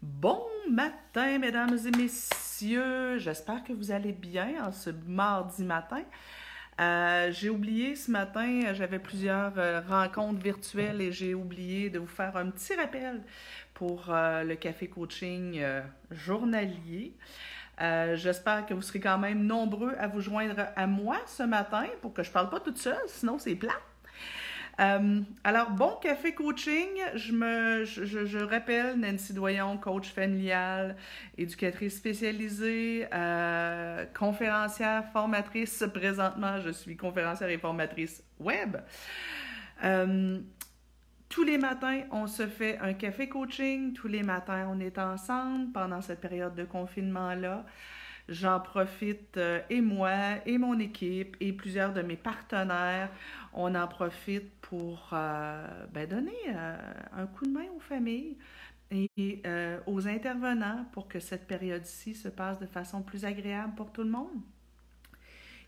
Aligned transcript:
Bon 0.00 0.44
matin, 0.70 1.38
mesdames 1.40 1.76
et 1.76 1.90
messieurs. 1.90 3.18
J'espère 3.18 3.64
que 3.64 3.72
vous 3.72 3.90
allez 3.90 4.12
bien 4.12 4.64
en 4.64 4.70
ce 4.70 4.90
mardi 4.90 5.64
matin. 5.64 6.04
Euh, 6.80 7.32
j'ai 7.32 7.50
oublié 7.50 7.96
ce 7.96 8.12
matin, 8.12 8.72
j'avais 8.74 9.00
plusieurs 9.00 9.58
euh, 9.58 9.80
rencontres 9.80 10.40
virtuelles 10.40 11.00
et 11.00 11.10
j'ai 11.10 11.34
oublié 11.34 11.90
de 11.90 11.98
vous 11.98 12.06
faire 12.06 12.36
un 12.36 12.48
petit 12.50 12.76
rappel 12.76 13.24
pour 13.74 14.04
euh, 14.10 14.44
le 14.44 14.54
café 14.54 14.86
coaching 14.86 15.60
journalier. 16.12 17.16
J'espère 17.80 18.66
que 18.66 18.74
vous 18.74 18.82
serez 18.82 19.00
quand 19.00 19.18
même 19.18 19.46
nombreux 19.46 19.94
à 19.98 20.06
vous 20.06 20.20
joindre 20.20 20.66
à 20.76 20.86
moi 20.86 21.16
ce 21.26 21.42
matin 21.42 21.86
pour 22.02 22.14
que 22.14 22.22
je 22.22 22.30
parle 22.30 22.50
pas 22.50 22.60
toute 22.60 22.78
seule, 22.78 23.02
sinon 23.08 23.38
c'est 23.38 23.56
plat. 23.56 23.80
Euh, 24.80 25.20
alors, 25.42 25.70
bon 25.70 25.96
café 26.00 26.34
coaching, 26.34 26.88
je 27.16 27.32
me 27.32 27.84
je, 27.84 28.44
rappelle 28.44 28.96
Nancy 28.96 29.32
Doyon, 29.32 29.76
coach 29.78 30.08
familial, 30.12 30.96
éducatrice 31.36 31.96
spécialisée, 31.96 33.06
euh, 33.12 34.04
conférencière, 34.16 35.04
formatrice. 35.12 35.84
Présentement, 35.92 36.60
je 36.60 36.70
suis 36.70 36.96
conférencière 36.96 37.48
et 37.48 37.58
formatrice 37.58 38.22
web. 38.38 38.76
Euh, 39.82 40.38
tous 41.28 41.42
les 41.42 41.58
matins, 41.58 42.02
on 42.12 42.28
se 42.28 42.46
fait 42.46 42.78
un 42.78 42.92
café 42.92 43.28
coaching. 43.28 43.92
Tous 43.94 44.08
les 44.08 44.22
matins, 44.22 44.68
on 44.70 44.78
est 44.78 44.98
ensemble 44.98 45.72
pendant 45.72 46.00
cette 46.00 46.20
période 46.20 46.54
de 46.54 46.64
confinement-là. 46.64 47.66
J'en 48.28 48.60
profite, 48.60 49.40
et 49.70 49.80
moi, 49.80 50.10
et 50.44 50.58
mon 50.58 50.78
équipe, 50.78 51.36
et 51.40 51.52
plusieurs 51.52 51.94
de 51.94 52.02
mes 52.02 52.16
partenaires 52.16 53.08
on 53.58 53.74
en 53.74 53.88
profite 53.88 54.57
pour 54.68 55.10
euh, 55.14 55.66
ben, 55.92 56.06
donner 56.06 56.36
euh, 56.48 56.76
un 57.16 57.26
coup 57.26 57.46
de 57.46 57.52
main 57.52 57.64
aux 57.74 57.80
familles 57.80 58.36
et 58.90 59.40
euh, 59.46 59.78
aux 59.86 60.06
intervenants 60.06 60.84
pour 60.92 61.08
que 61.08 61.20
cette 61.20 61.46
période-ci 61.46 62.14
se 62.14 62.28
passe 62.28 62.58
de 62.58 62.66
façon 62.66 63.00
plus 63.00 63.24
agréable 63.24 63.74
pour 63.76 63.92
tout 63.92 64.02
le 64.02 64.10
monde. 64.10 64.42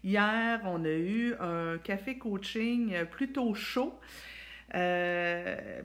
Hier, 0.05 0.61
on 0.67 0.85
a 0.85 0.93
eu 0.93 1.35
un 1.41 1.79
café 1.79 2.19
coaching 2.19 3.05
plutôt 3.07 3.55
chaud. 3.55 3.99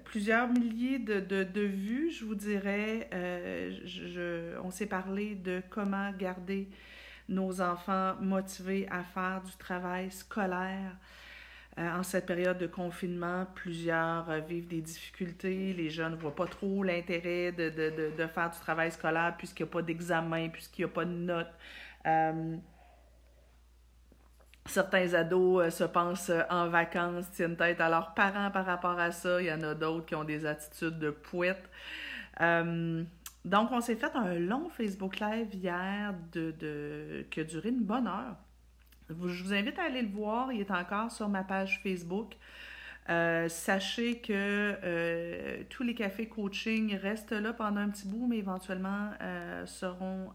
plusieurs 0.03 0.49
milliers 0.49 0.99
de, 0.99 1.61
vues, 1.61 2.11
je 2.11 2.25
vous 2.25 2.35
dirais. 2.35 3.09
on 4.63 4.71
s'est 4.71 4.87
parlé 4.87 5.35
de 5.35 5.61
comment 5.69 6.11
garder 6.11 6.69
nos 7.27 7.61
enfants 7.61 8.15
motivés 8.21 8.87
à 8.89 9.03
faire 9.03 9.41
du 9.43 9.55
travail 9.57 10.11
scolaire, 10.11 10.95
en 11.77 12.03
cette 12.03 12.25
période 12.25 12.57
de 12.57 12.67
confinement, 12.67 13.45
plusieurs 13.53 14.29
euh, 14.29 14.39
vivent 14.39 14.67
des 14.67 14.81
difficultés. 14.81 15.73
Les 15.73 15.89
jeunes 15.89 16.13
ne 16.13 16.17
voient 16.17 16.35
pas 16.35 16.47
trop 16.47 16.83
l'intérêt 16.83 17.51
de, 17.51 17.69
de, 17.69 18.13
de, 18.17 18.27
faire 18.27 18.49
du 18.49 18.59
travail 18.59 18.91
scolaire 18.91 19.35
puisqu'il 19.37 19.63
n'y 19.63 19.69
a 19.69 19.73
pas 19.73 19.81
d'examen, 19.81 20.49
puisqu'il 20.49 20.85
n'y 20.85 20.91
a 20.91 20.93
pas 20.93 21.03
de 21.03 21.11
notes. 21.11 21.53
Euh, 22.05 22.55
certains 24.65 25.13
ados 25.13 25.75
se 25.75 25.83
pensent 25.83 26.31
en 26.49 26.69
vacances, 26.69 27.29
tiennent 27.31 27.57
tête 27.57 27.81
à 27.81 27.89
leurs 27.89 28.13
parents 28.13 28.51
par 28.51 28.65
rapport 28.65 28.97
à 28.97 29.11
ça. 29.11 29.41
Il 29.41 29.47
y 29.47 29.51
en 29.51 29.61
a 29.63 29.75
d'autres 29.75 30.05
qui 30.05 30.15
ont 30.15 30.23
des 30.23 30.45
attitudes 30.45 30.97
de 30.97 31.09
pouette. 31.09 31.69
donc, 32.39 33.71
on 33.71 33.81
s'est 33.81 33.95
fait 33.95 34.15
un 34.15 34.35
long 34.35 34.69
Facebook 34.69 35.19
Live 35.19 35.53
hier 35.53 36.13
de, 36.31 37.25
a 37.35 37.43
duré 37.43 37.69
une 37.69 37.83
bonne 37.83 38.07
heure. 38.07 38.37
Je 39.09 39.13
vous 39.43 39.53
invite 39.53 39.77
à 39.79 39.83
aller 39.83 40.01
le 40.01 40.09
voir. 40.09 40.51
Il 40.51 40.61
est 40.61 40.71
encore 40.71 41.11
sur 41.11 41.29
ma 41.29 41.43
page 41.43 41.79
Facebook. 41.83 42.35
Euh, 43.09 43.47
sachez 43.49 44.19
que 44.19 44.33
euh, 44.33 45.63
tous 45.69 45.83
les 45.83 45.93
cafés 45.93 46.27
coaching 46.27 46.95
restent 46.95 47.33
là 47.33 47.53
pendant 47.53 47.81
un 47.81 47.89
petit 47.89 48.07
bout, 48.07 48.25
mais 48.25 48.37
éventuellement 48.37 49.11
euh, 49.21 49.65
seront 49.65 50.31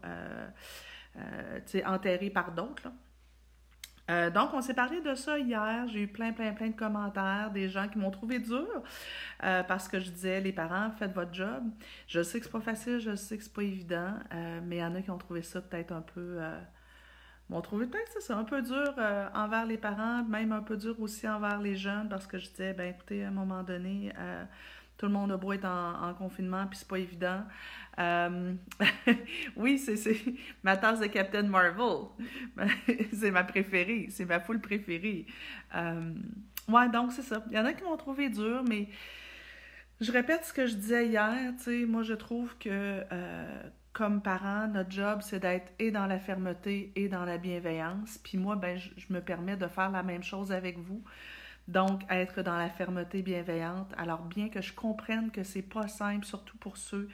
enterrés 1.85 2.29
par 2.29 2.53
d'autres. 2.53 2.89
donc, 4.33 4.53
on 4.53 4.61
s'est 4.61 4.73
parlé 4.73 5.01
de 5.01 5.15
ça 5.15 5.37
hier. 5.37 5.87
J'ai 5.87 6.03
eu 6.03 6.07
plein, 6.07 6.31
plein, 6.31 6.53
plein 6.53 6.69
de 6.69 6.75
commentaires, 6.75 7.51
des 7.51 7.67
gens 7.69 7.87
qui 7.89 7.97
m'ont 7.97 8.11
trouvé 8.11 8.39
dur 8.39 8.83
parce 9.39 9.87
que 9.89 9.99
je 9.99 10.09
disais, 10.09 10.39
les 10.39 10.53
parents, 10.53 10.91
faites 10.91 11.13
votre 11.13 11.33
job. 11.33 11.63
Je 12.07 12.23
sais 12.23 12.39
que 12.39 12.45
c'est 12.45 12.51
pas 12.51 12.61
facile, 12.61 12.99
je 12.99 13.15
sais 13.15 13.37
que 13.37 13.43
c'est 13.43 13.53
pas 13.53 13.63
évident, 13.63 14.13
mais 14.63 14.77
il 14.77 14.79
y 14.79 14.83
en 14.83 14.95
a 14.95 15.01
qui 15.01 15.11
ont 15.11 15.17
trouvé 15.17 15.41
ça 15.41 15.61
peut-être 15.61 15.91
un 15.91 16.01
peu 16.01 16.39
m'ont 17.51 17.61
trouvé 17.61 17.85
peut-être 17.85 18.17
c'est 18.21 18.33
un 18.33 18.45
peu 18.45 18.61
dur 18.61 18.93
euh, 18.97 19.27
envers 19.35 19.65
les 19.65 19.77
parents, 19.77 20.23
même 20.23 20.53
un 20.53 20.61
peu 20.61 20.77
dur 20.77 20.99
aussi 20.99 21.27
envers 21.27 21.59
les 21.59 21.75
jeunes, 21.75 22.07
parce 22.09 22.25
que 22.25 22.37
je 22.37 22.49
disais, 22.49 22.73
ben 22.73 22.93
écoutez, 22.93 23.25
à 23.25 23.27
un 23.27 23.31
moment 23.31 23.61
donné, 23.61 24.13
euh, 24.17 24.43
tout 24.97 25.07
le 25.07 25.11
monde 25.11 25.31
a 25.33 25.37
beau 25.37 25.51
être 25.51 25.65
en, 25.65 26.13
confinement, 26.13 26.65
puis 26.67 26.79
c'est 26.79 26.87
pas 26.87 26.99
évident. 26.99 27.43
Euh, 27.99 28.53
oui, 29.57 29.77
c'est 29.77 29.95
ma 30.63 30.77
tasse 30.77 31.01
de 31.01 31.07
Captain 31.07 31.43
Marvel. 31.43 32.07
c'est 33.13 33.31
ma 33.31 33.43
préférée, 33.43 34.07
c'est 34.09 34.25
ma 34.25 34.39
foule 34.39 34.61
préférée. 34.61 35.25
ouais, 35.73 36.89
donc 36.89 37.11
c'est 37.11 37.21
ça. 37.21 37.43
Il 37.49 37.57
y 37.57 37.59
en 37.59 37.65
a 37.65 37.73
qui 37.73 37.83
m'ont 37.83 37.97
trouvé 37.97 38.29
dur, 38.29 38.63
mais 38.67 38.87
je 39.99 40.11
répète 40.11 40.45
ce 40.45 40.53
que 40.53 40.67
je 40.67 40.75
disais 40.75 41.07
hier, 41.07 41.53
tu 41.57 41.63
sais, 41.63 41.85
moi 41.85 42.03
je 42.03 42.13
trouve 42.13 42.57
que 42.57 43.03
comme 43.93 44.21
parents, 44.21 44.67
notre 44.67 44.91
job, 44.91 45.19
c'est 45.21 45.39
d'être 45.39 45.71
et 45.79 45.91
dans 45.91 46.05
la 46.05 46.19
fermeté 46.19 46.91
et 46.95 47.09
dans 47.09 47.25
la 47.25 47.37
bienveillance. 47.37 48.17
Puis 48.23 48.37
moi, 48.37 48.55
ben, 48.55 48.77
je, 48.77 49.13
me 49.13 49.21
permets 49.21 49.57
de 49.57 49.67
faire 49.67 49.91
la 49.91 50.03
même 50.03 50.23
chose 50.23 50.51
avec 50.51 50.77
vous. 50.77 51.03
Donc, 51.67 52.01
être 52.09 52.41
dans 52.41 52.57
la 52.57 52.69
fermeté 52.69 53.21
bienveillante. 53.21 53.91
Alors, 53.97 54.21
bien 54.21 54.49
que 54.49 54.61
je 54.61 54.73
comprenne 54.73 55.29
que 55.31 55.43
c'est 55.43 55.61
pas 55.61 55.87
simple, 55.87 56.25
surtout 56.25 56.57
pour 56.57 56.77
ceux 56.77 57.09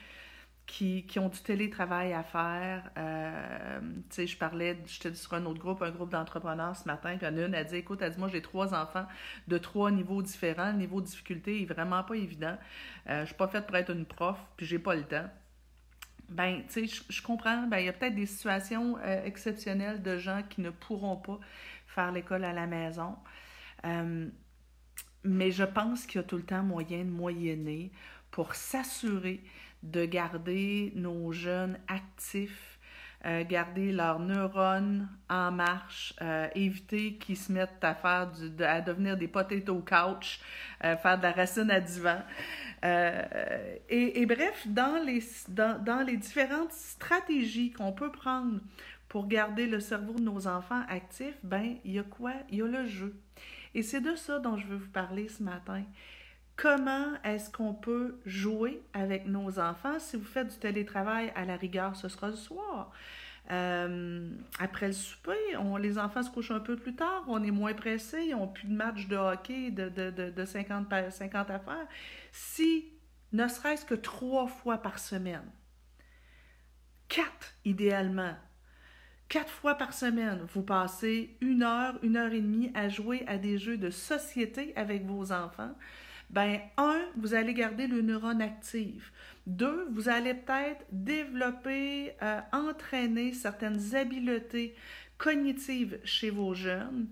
qui, 0.66 1.04
qui 1.06 1.18
ont 1.18 1.28
du 1.28 1.40
télétravail 1.40 2.12
à 2.12 2.22
faire. 2.22 2.90
Euh, 2.96 3.80
tu 4.10 4.16
sais, 4.16 4.26
je 4.26 4.38
parlais, 4.38 4.78
j'étais 4.86 5.14
sur 5.14 5.34
un 5.34 5.44
autre 5.46 5.58
groupe, 5.58 5.82
un 5.82 5.90
groupe 5.90 6.10
d'entrepreneurs 6.10 6.76
ce 6.76 6.86
matin, 6.86 7.16
puis 7.16 7.26
une 7.26 7.54
a 7.54 7.64
dit, 7.64 7.76
écoute, 7.76 8.02
elle 8.02 8.12
dit, 8.12 8.18
moi, 8.18 8.28
j'ai 8.28 8.42
trois 8.42 8.74
enfants 8.74 9.06
de 9.48 9.58
trois 9.58 9.90
niveaux 9.90 10.22
différents. 10.22 10.70
Le 10.72 10.78
niveau 10.78 11.00
de 11.00 11.06
difficulté 11.06 11.62
est 11.62 11.66
vraiment 11.66 12.04
pas 12.04 12.14
évident. 12.14 12.56
Euh, 13.08 13.22
je 13.22 13.26
suis 13.26 13.34
pas 13.34 13.48
faite 13.48 13.66
pour 13.66 13.76
être 13.76 13.90
une 13.90 14.06
prof, 14.06 14.38
puis 14.56 14.66
j'ai 14.66 14.78
pas 14.78 14.94
le 14.94 15.04
temps 15.04 15.28
ben, 16.28 16.62
tu 16.68 16.86
sais, 16.86 17.02
je, 17.08 17.22
comprends, 17.22 17.66
ben, 17.66 17.78
il 17.78 17.86
y 17.86 17.88
a 17.88 17.92
peut-être 17.92 18.14
des 18.14 18.26
situations 18.26 18.98
euh, 18.98 19.24
exceptionnelles 19.24 20.02
de 20.02 20.18
gens 20.18 20.42
qui 20.48 20.60
ne 20.60 20.70
pourront 20.70 21.16
pas 21.16 21.38
faire 21.86 22.12
l'école 22.12 22.44
à 22.44 22.52
la 22.52 22.66
maison. 22.66 23.16
Euh, 23.84 24.28
mais 25.24 25.50
je 25.50 25.64
pense 25.64 26.06
qu'il 26.06 26.20
y 26.20 26.24
a 26.24 26.26
tout 26.26 26.36
le 26.36 26.42
temps 26.42 26.62
moyen 26.62 26.98
de 26.98 27.10
moyenner 27.10 27.90
pour 28.30 28.54
s'assurer 28.54 29.42
de 29.82 30.04
garder 30.04 30.92
nos 30.96 31.32
jeunes 31.32 31.78
actifs, 31.88 32.78
euh, 33.24 33.44
garder 33.44 33.90
leurs 33.90 34.20
neurones 34.20 35.08
en 35.28 35.50
marche, 35.50 36.14
éviter 36.54 37.14
qu'ils 37.14 37.36
se 37.36 37.52
mettent 37.52 37.82
à 37.82 37.94
faire 37.94 38.30
du, 38.30 38.62
à 38.62 38.80
devenir 38.80 39.16
des 39.16 39.28
potato 39.28 39.78
couch, 39.80 40.40
faire 40.80 41.18
de 41.18 41.22
la 41.22 41.32
racine 41.32 41.70
à 41.70 41.80
divan. 41.80 42.22
Euh, 42.84 43.76
et, 43.88 44.26
bref, 44.26 44.66
dans 44.66 45.02
les, 45.04 45.22
dans, 45.48 45.82
dans 45.82 46.02
les 46.02 46.16
différentes 46.16 46.72
stratégies 46.72 47.70
qu'on 47.72 47.92
peut 47.92 48.12
prendre 48.12 48.60
pour 49.08 49.26
garder 49.26 49.66
le 49.66 49.80
cerveau 49.80 50.12
de 50.12 50.22
nos 50.22 50.46
enfants 50.46 50.82
actif, 50.88 51.34
ben, 51.42 51.76
il 51.84 51.92
y 51.92 51.98
a 51.98 52.02
quoi? 52.02 52.32
Il 52.50 52.58
y 52.58 52.62
a 52.62 52.66
le 52.66 52.86
jeu. 52.86 53.14
Et 53.74 53.82
c'est 53.82 54.00
de 54.00 54.14
ça 54.14 54.38
dont 54.38 54.56
je 54.56 54.66
veux 54.66 54.76
vous 54.76 54.90
parler 54.90 55.28
ce 55.28 55.42
matin. 55.42 55.82
Comment 56.56 57.12
est-ce 57.22 57.50
qu'on 57.50 57.72
peut 57.72 58.18
jouer 58.26 58.82
avec 58.92 59.26
nos 59.26 59.60
enfants? 59.60 59.98
Si 59.98 60.16
vous 60.16 60.24
faites 60.24 60.48
du 60.48 60.58
télétravail, 60.58 61.32
à 61.36 61.44
la 61.44 61.56
rigueur, 61.56 61.94
ce 61.94 62.08
sera 62.08 62.28
le 62.28 62.36
soir. 62.36 62.90
Euh, 63.50 64.30
après 64.58 64.88
le 64.88 64.92
souper, 64.92 65.56
on, 65.58 65.76
les 65.76 65.98
enfants 65.98 66.22
se 66.22 66.30
couchent 66.30 66.50
un 66.50 66.60
peu 66.60 66.76
plus 66.76 66.94
tard, 66.94 67.24
on 67.28 67.42
est 67.42 67.50
moins 67.50 67.72
pressés, 67.72 68.24
ils 68.26 68.32
n'ont 68.32 68.48
plus 68.48 68.68
de 68.68 68.74
match 68.74 69.08
de 69.08 69.16
hockey 69.16 69.70
de, 69.70 69.88
de, 69.88 70.10
de, 70.10 70.30
de 70.30 70.44
50, 70.44 70.86
50 71.10 71.50
à 71.50 71.58
faire. 71.58 71.86
Si, 72.30 72.92
ne 73.32 73.48
serait-ce 73.48 73.86
que 73.86 73.94
trois 73.94 74.48
fois 74.48 74.78
par 74.78 74.98
semaine, 74.98 75.50
quatre 77.08 77.54
idéalement, 77.64 78.36
quatre 79.28 79.50
fois 79.50 79.76
par 79.76 79.94
semaine, 79.94 80.40
vous 80.52 80.62
passez 80.62 81.36
une 81.40 81.62
heure, 81.62 81.98
une 82.02 82.16
heure 82.16 82.32
et 82.32 82.40
demie 82.40 82.70
à 82.74 82.90
jouer 82.90 83.24
à 83.26 83.38
des 83.38 83.56
jeux 83.56 83.78
de 83.78 83.88
société 83.88 84.74
avec 84.76 85.06
vos 85.06 85.32
enfants, 85.32 85.74
ben 86.30 86.60
un, 86.76 87.00
vous 87.16 87.32
allez 87.32 87.54
garder 87.54 87.86
le 87.86 88.02
neurone 88.02 88.42
actif. 88.42 89.12
Deux, 89.48 89.88
vous 89.92 90.10
allez 90.10 90.34
peut-être 90.34 90.84
développer, 90.92 92.12
euh, 92.20 92.40
entraîner 92.52 93.32
certaines 93.32 93.94
habiletés 93.94 94.74
cognitives 95.16 95.98
chez 96.04 96.28
vos 96.28 96.52
jeunes 96.52 97.08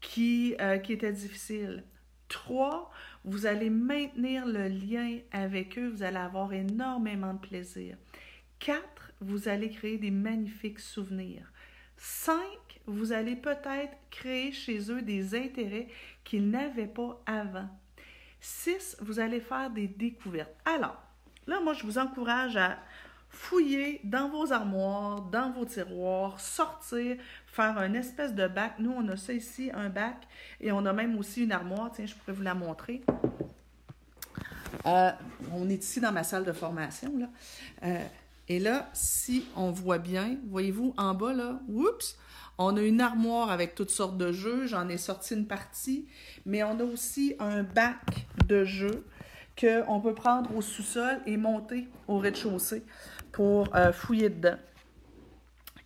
qui, 0.00 0.56
euh, 0.60 0.78
qui 0.78 0.94
étaient 0.94 1.12
difficiles. 1.12 1.84
Trois, 2.26 2.90
vous 3.24 3.46
allez 3.46 3.70
maintenir 3.70 4.46
le 4.46 4.66
lien 4.66 5.20
avec 5.30 5.78
eux, 5.78 5.86
vous 5.90 6.02
allez 6.02 6.16
avoir 6.16 6.52
énormément 6.52 7.34
de 7.34 7.38
plaisir. 7.38 7.96
Quatre, 8.58 9.12
vous 9.20 9.46
allez 9.46 9.70
créer 9.70 9.96
des 9.96 10.10
magnifiques 10.10 10.80
souvenirs. 10.80 11.52
Cinq, 11.96 12.80
vous 12.86 13.12
allez 13.12 13.36
peut-être 13.36 13.96
créer 14.10 14.50
chez 14.50 14.90
eux 14.90 15.02
des 15.02 15.36
intérêts 15.36 15.86
qu'ils 16.24 16.50
n'avaient 16.50 16.88
pas 16.88 17.22
avant. 17.26 17.68
Six, 18.40 18.96
vous 19.00 19.20
allez 19.20 19.40
faire 19.40 19.70
des 19.70 19.86
découvertes. 19.86 20.56
Alors, 20.64 21.00
là, 21.46 21.60
moi, 21.60 21.72
je 21.72 21.84
vous 21.84 21.98
encourage 21.98 22.56
à 22.56 22.78
fouiller 23.28 24.00
dans 24.04 24.28
vos 24.28 24.52
armoires, 24.52 25.22
dans 25.22 25.50
vos 25.50 25.64
tiroirs, 25.64 26.40
sortir, 26.40 27.16
faire 27.46 27.78
un 27.78 27.94
espèce 27.94 28.34
de 28.34 28.46
bac. 28.46 28.74
Nous, 28.78 28.92
on 28.92 29.06
a 29.08 29.16
ça 29.16 29.32
ici, 29.32 29.70
un 29.74 29.88
bac, 29.88 30.16
et 30.60 30.72
on 30.72 30.84
a 30.86 30.92
même 30.92 31.18
aussi 31.18 31.44
une 31.44 31.52
armoire. 31.52 31.90
Tiens, 31.94 32.06
je 32.06 32.14
pourrais 32.14 32.32
vous 32.32 32.42
la 32.42 32.54
montrer. 32.54 33.02
Euh, 34.86 35.10
on 35.52 35.68
est 35.68 35.82
ici 35.82 36.00
dans 36.00 36.12
ma 36.12 36.22
salle 36.22 36.44
de 36.44 36.52
formation. 36.52 37.12
Là. 37.18 37.26
Euh, 37.84 38.04
et 38.48 38.60
là, 38.60 38.88
si 38.92 39.46
on 39.56 39.70
voit 39.70 39.98
bien, 39.98 40.36
voyez-vous 40.48 40.94
en 40.96 41.14
bas, 41.14 41.32
là, 41.32 41.60
oups, 41.68 42.16
on 42.58 42.76
a 42.76 42.80
une 42.80 43.00
armoire 43.00 43.50
avec 43.50 43.74
toutes 43.74 43.90
sortes 43.90 44.16
de 44.16 44.32
jeux. 44.32 44.66
J'en 44.66 44.88
ai 44.88 44.96
sorti 44.96 45.34
une 45.34 45.46
partie, 45.46 46.06
mais 46.46 46.62
on 46.62 46.78
a 46.78 46.84
aussi 46.84 47.34
un 47.38 47.64
bac 47.64 48.26
de 48.46 48.64
jeux 48.64 49.04
qu'on 49.58 50.00
peut 50.00 50.14
prendre 50.14 50.54
au 50.54 50.62
sous-sol 50.62 51.20
et 51.26 51.36
monter 51.36 51.88
au 52.08 52.18
rez-de-chaussée 52.18 52.84
pour 53.32 53.74
euh, 53.74 53.92
fouiller 53.92 54.30
dedans. 54.30 54.58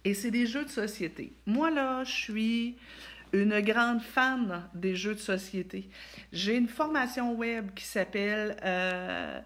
Et 0.05 0.15
c'est 0.15 0.31
des 0.31 0.47
jeux 0.47 0.65
de 0.65 0.71
société. 0.71 1.33
Moi, 1.47 1.71
là, 1.71 2.05
je 2.05 2.13
suis 2.13 2.77
une 3.33 3.61
grande 3.61 4.01
fan 4.01 4.63
des 4.75 4.97
jeux 4.97 5.15
de 5.15 5.21
société. 5.21 5.89
J'ai 6.33 6.57
une 6.57 6.69
formation 6.69 7.35
web 7.35 7.73
qui 7.75 7.85
s'appelle 7.85 8.57
euh, 8.65 9.41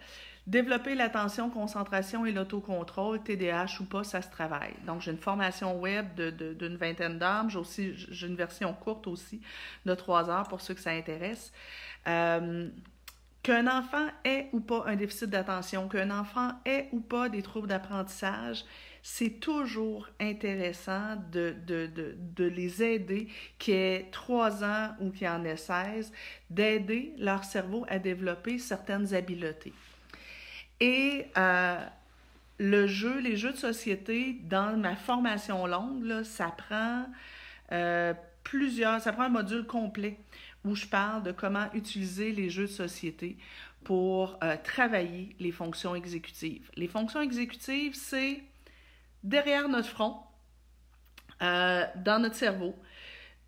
Développer 0.46 0.94
l'attention, 0.94 1.48
concentration 1.48 2.26
et 2.26 2.32
l'autocontrôle, 2.32 3.22
TDAH 3.22 3.80
ou 3.80 3.84
pas, 3.84 4.04
ça 4.04 4.20
se 4.20 4.28
travaille. 4.28 4.74
Donc, 4.86 5.00
j'ai 5.00 5.10
une 5.10 5.16
formation 5.16 5.80
web 5.80 6.20
d'une 6.20 6.76
vingtaine 6.76 7.18
d'heures. 7.18 7.48
J'ai 7.48 7.58
aussi 7.58 7.94
une 8.22 8.36
version 8.36 8.74
courte 8.74 9.06
aussi 9.06 9.40
de 9.86 9.94
trois 9.94 10.28
heures 10.28 10.46
pour 10.48 10.60
ceux 10.60 10.74
que 10.74 10.82
ça 10.82 10.90
intéresse. 10.90 11.50
Euh, 12.06 12.68
qu'un 13.44 13.66
enfant 13.68 14.06
ait 14.24 14.48
ou 14.52 14.60
pas 14.60 14.84
un 14.86 14.96
déficit 14.96 15.28
d'attention, 15.28 15.86
qu'un 15.86 16.10
enfant 16.10 16.52
ait 16.64 16.88
ou 16.92 17.00
pas 17.00 17.28
des 17.28 17.42
troubles 17.42 17.68
d'apprentissage, 17.68 18.64
c'est 19.02 19.38
toujours 19.38 20.08
intéressant 20.18 21.16
de, 21.30 21.54
de, 21.66 21.86
de, 21.86 22.16
de, 22.18 22.44
les 22.46 22.82
aider, 22.82 23.28
qui 23.58 23.72
aient 23.72 24.08
3 24.10 24.64
ans 24.64 24.88
ou 24.98 25.10
qui 25.10 25.28
en 25.28 25.44
aient 25.44 25.58
16, 25.58 26.10
d'aider 26.48 27.12
leur 27.18 27.44
cerveau 27.44 27.84
à 27.88 27.98
développer 27.98 28.58
certaines 28.58 29.14
habiletés. 29.14 29.74
Et 30.80 31.26
euh, 31.36 31.78
le 32.58 32.86
jeu, 32.86 33.20
les 33.20 33.36
jeux 33.36 33.52
de 33.52 33.58
société, 33.58 34.38
dans 34.44 34.74
ma 34.78 34.96
formation 34.96 35.66
longue, 35.66 36.02
là, 36.02 36.24
ça 36.24 36.46
prend 36.46 37.04
euh, 37.72 38.14
plusieurs, 38.42 39.02
ça 39.02 39.12
prend 39.12 39.24
un 39.24 39.28
module 39.28 39.66
complet 39.66 40.16
où 40.64 40.74
je 40.74 40.86
parle 40.86 41.22
de 41.22 41.32
comment 41.32 41.72
utiliser 41.74 42.32
les 42.32 42.50
jeux 42.50 42.66
de 42.66 42.72
société 42.72 43.36
pour 43.84 44.38
euh, 44.42 44.56
travailler 44.62 45.36
les 45.38 45.52
fonctions 45.52 45.94
exécutives. 45.94 46.70
Les 46.76 46.88
fonctions 46.88 47.20
exécutives, 47.20 47.94
c'est 47.94 48.42
derrière 49.22 49.68
notre 49.68 49.88
front, 49.88 50.20
euh, 51.42 51.84
dans 51.96 52.18
notre 52.18 52.36
cerveau, 52.36 52.74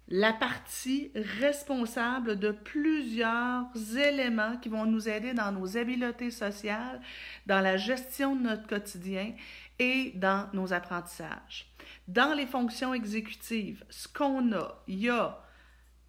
la 0.08 0.32
partie 0.32 1.10
responsable 1.14 2.38
de 2.38 2.52
plusieurs 2.52 3.66
éléments 3.96 4.56
qui 4.58 4.68
vont 4.68 4.86
nous 4.86 5.08
aider 5.08 5.34
dans 5.34 5.50
nos 5.50 5.76
habiletés 5.76 6.30
sociales, 6.30 7.00
dans 7.46 7.60
la 7.60 7.76
gestion 7.76 8.36
de 8.36 8.42
notre 8.42 8.66
quotidien 8.66 9.32
et 9.78 10.12
dans 10.14 10.48
nos 10.52 10.72
apprentissages. 10.72 11.66
Dans 12.06 12.34
les 12.34 12.46
fonctions 12.46 12.94
exécutives, 12.94 13.84
ce 13.90 14.06
qu'on 14.06 14.52
a, 14.52 14.80
il 14.86 15.00
y 15.00 15.10
a 15.10 15.40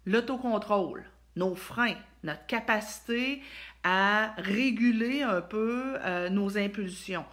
l'autocontrôle, 0.06 1.04
nos 1.36 1.54
freins, 1.54 1.96
notre 2.24 2.46
capacité 2.46 3.42
à 3.84 4.34
réguler 4.38 5.22
un 5.22 5.40
peu 5.40 5.96
euh, 6.04 6.28
nos 6.28 6.58
impulsions. 6.58 7.24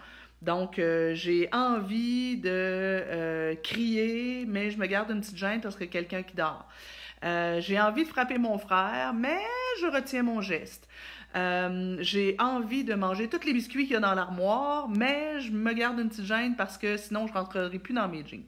Donc, 0.42 0.78
euh, 0.78 1.16
j'ai 1.16 1.50
envie 1.54 2.38
de 2.38 2.50
euh, 2.52 3.56
crier, 3.56 4.46
mais 4.48 4.70
je 4.70 4.78
me 4.78 4.86
garde 4.86 5.10
une 5.10 5.22
petite 5.22 5.38
gêne 5.38 5.62
parce 5.62 5.76
que 5.76 5.86
quelqu'un 5.86 6.24
qui 6.24 6.36
dort. 6.36 6.68
j'ai 7.24 7.80
envie 7.80 8.04
de 8.04 8.10
frapper 8.10 8.38
mon 8.38 8.58
frère, 8.58 9.14
mais 9.14 9.40
je 9.82 9.88
retiens 9.88 10.24
mon 10.24 10.42
geste. 10.42 10.88
Euh, 11.36 11.98
j'ai 12.00 12.38
envie 12.40 12.86
de 12.86 12.94
manger 12.94 13.28
tous 13.28 13.46
les 13.46 13.52
biscuits 13.52 13.84
qu'il 13.84 13.94
y 13.94 13.98
a 13.98 14.00
dans 14.00 14.14
l'armoire, 14.14 14.88
mais 14.88 15.42
je 15.42 15.52
me 15.52 15.74
garde 15.74 16.00
une 16.00 16.08
petite 16.08 16.24
gêne 16.24 16.56
parce 16.56 16.78
que 16.78 16.96
sinon 16.96 17.28
je 17.28 17.34
rentrerai 17.34 17.78
plus 17.78 17.94
dans 17.94 18.08
mes 18.08 18.26
jeans. 18.26 18.44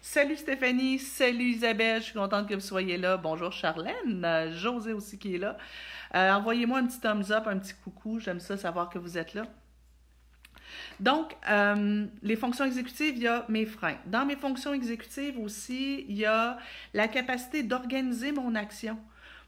Salut 0.00 0.36
Stéphanie, 0.36 1.00
salut 1.00 1.46
Isabelle, 1.46 2.00
je 2.00 2.06
suis 2.06 2.14
contente 2.14 2.48
que 2.48 2.54
vous 2.54 2.60
soyez 2.60 2.98
là. 2.98 3.16
Bonjour 3.16 3.50
Charlène, 3.50 4.24
euh, 4.24 4.52
José 4.52 4.92
aussi 4.92 5.18
qui 5.18 5.34
est 5.34 5.38
là. 5.38 5.56
Euh, 6.14 6.32
envoyez-moi 6.32 6.78
un 6.78 6.86
petit 6.86 7.00
thumbs 7.00 7.32
up, 7.32 7.48
un 7.48 7.58
petit 7.58 7.74
coucou, 7.82 8.20
j'aime 8.20 8.38
ça 8.38 8.56
savoir 8.56 8.90
que 8.90 9.00
vous 9.00 9.18
êtes 9.18 9.34
là. 9.34 9.42
Donc, 11.00 11.34
les 12.22 12.36
fonctions 12.36 12.64
exécutives, 12.64 13.16
il 13.16 13.22
y 13.22 13.26
a 13.26 13.44
mes 13.48 13.66
freins. 13.66 13.96
Dans 14.06 14.24
mes 14.24 14.36
fonctions 14.36 14.72
exécutives 14.72 15.36
aussi, 15.38 16.04
il 16.08 16.16
y 16.16 16.26
a 16.26 16.58
la 16.94 17.08
capacité 17.08 17.64
d'organiser 17.64 18.30
mon 18.30 18.54
action 18.54 18.96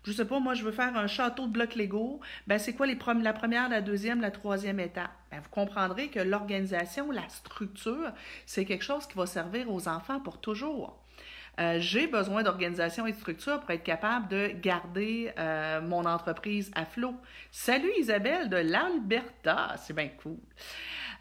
je 0.04 0.12
sais 0.12 0.24
pas, 0.24 0.40
moi, 0.40 0.54
je 0.54 0.64
veux 0.64 0.72
faire 0.72 0.96
un 0.96 1.06
château 1.06 1.46
de 1.46 1.52
blocs 1.52 1.74
Lego, 1.76 2.20
ben 2.46 2.58
c'est 2.58 2.72
quoi 2.72 2.86
les 2.86 2.98
la 3.22 3.32
première, 3.32 3.68
la 3.68 3.80
deuxième, 3.80 4.20
la 4.20 4.30
troisième 4.30 4.80
étape? 4.80 5.10
Ben, 5.30 5.40
vous 5.40 5.50
comprendrez 5.50 6.08
que 6.08 6.20
l'organisation, 6.20 7.10
la 7.10 7.28
structure, 7.28 8.12
c'est 8.46 8.64
quelque 8.64 8.84
chose 8.84 9.06
qui 9.06 9.16
va 9.16 9.26
servir 9.26 9.70
aux 9.70 9.88
enfants 9.88 10.20
pour 10.20 10.40
toujours. 10.40 10.98
Euh, 11.60 11.78
j'ai 11.78 12.06
besoin 12.06 12.42
d'organisation 12.42 13.06
et 13.06 13.12
de 13.12 13.16
structure 13.16 13.60
pour 13.60 13.70
être 13.70 13.82
capable 13.82 14.28
de 14.28 14.48
garder 14.48 15.32
euh, 15.38 15.82
mon 15.82 16.06
entreprise 16.06 16.70
à 16.74 16.86
flot. 16.86 17.14
Salut 17.50 17.92
Isabelle 17.98 18.48
de 18.48 18.56
l'Alberta, 18.56 19.74
c'est 19.76 19.92
bien 19.92 20.08
cool. 20.22 20.38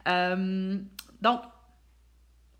Euh, 0.07 0.77
donc, 1.21 1.41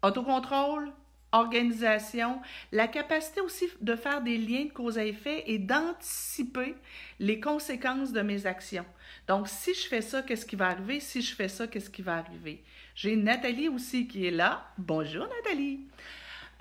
autocontrôle, 0.04 0.92
organisation, 1.32 2.42
la 2.72 2.88
capacité 2.88 3.42
aussi 3.42 3.66
de 3.80 3.96
faire 3.96 4.22
des 4.22 4.38
liens 4.38 4.66
de 4.66 4.72
cause 4.72 4.98
à 4.98 5.06
effet 5.06 5.44
et 5.48 5.60
d'anticiper 5.60 6.76
les 7.20 7.40
conséquences 7.40 8.12
de 8.12 8.22
mes 8.22 8.46
actions. 8.46 8.86
Donc, 9.28 9.48
si 9.48 9.74
je 9.74 9.88
fais 9.88 10.02
ça, 10.02 10.22
qu'est-ce 10.22 10.46
qui 10.46 10.56
va 10.56 10.68
arriver? 10.68 11.00
Si 11.00 11.22
je 11.22 11.34
fais 11.34 11.48
ça, 11.48 11.68
qu'est-ce 11.68 11.90
qui 11.90 12.02
va 12.02 12.18
arriver? 12.18 12.64
J'ai 12.96 13.16
Nathalie 13.16 13.70
aussi 13.70 14.08
qui 14.08 14.26
est 14.26 14.32
là. 14.32 14.66
Bonjour 14.78 15.28
Nathalie. 15.28 15.88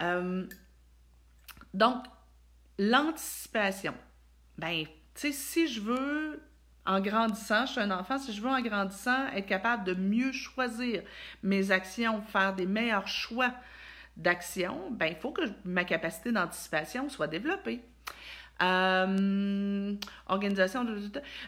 Euh, 0.01 0.47
donc, 1.75 2.05
l'anticipation. 2.79 3.95
Ben, 4.57 4.85
tu 4.85 4.93
sais, 5.15 5.33
si 5.33 5.69
je 5.69 5.81
veux 5.81 6.41
en 6.87 7.01
grandissant, 7.01 7.67
je 7.67 7.73
suis 7.73 7.81
un 7.81 7.91
enfant, 7.91 8.19
si 8.19 8.33
je 8.33 8.41
veux 8.41 8.49
en 8.49 8.61
grandissant 8.61 9.27
être 9.29 9.47
capable 9.47 9.85
de 9.85 9.95
mieux 9.95 10.33
choisir 10.33 11.03
mes 11.43 11.71
actions, 11.71 12.23
faire 12.23 12.55
des 12.55 12.67
meilleurs 12.67 13.09
choix 13.09 13.53
d'action, 14.21 14.91
ben, 14.91 15.07
il 15.07 15.17
faut 15.17 15.33
que 15.33 15.43
ma 15.65 15.85
capacité 15.85 16.33
d'anticipation 16.33 17.09
soit 17.09 17.27
développée. 17.27 17.83
Euh, 18.63 19.95
organisation, 20.29 20.85
de, 20.85 21.01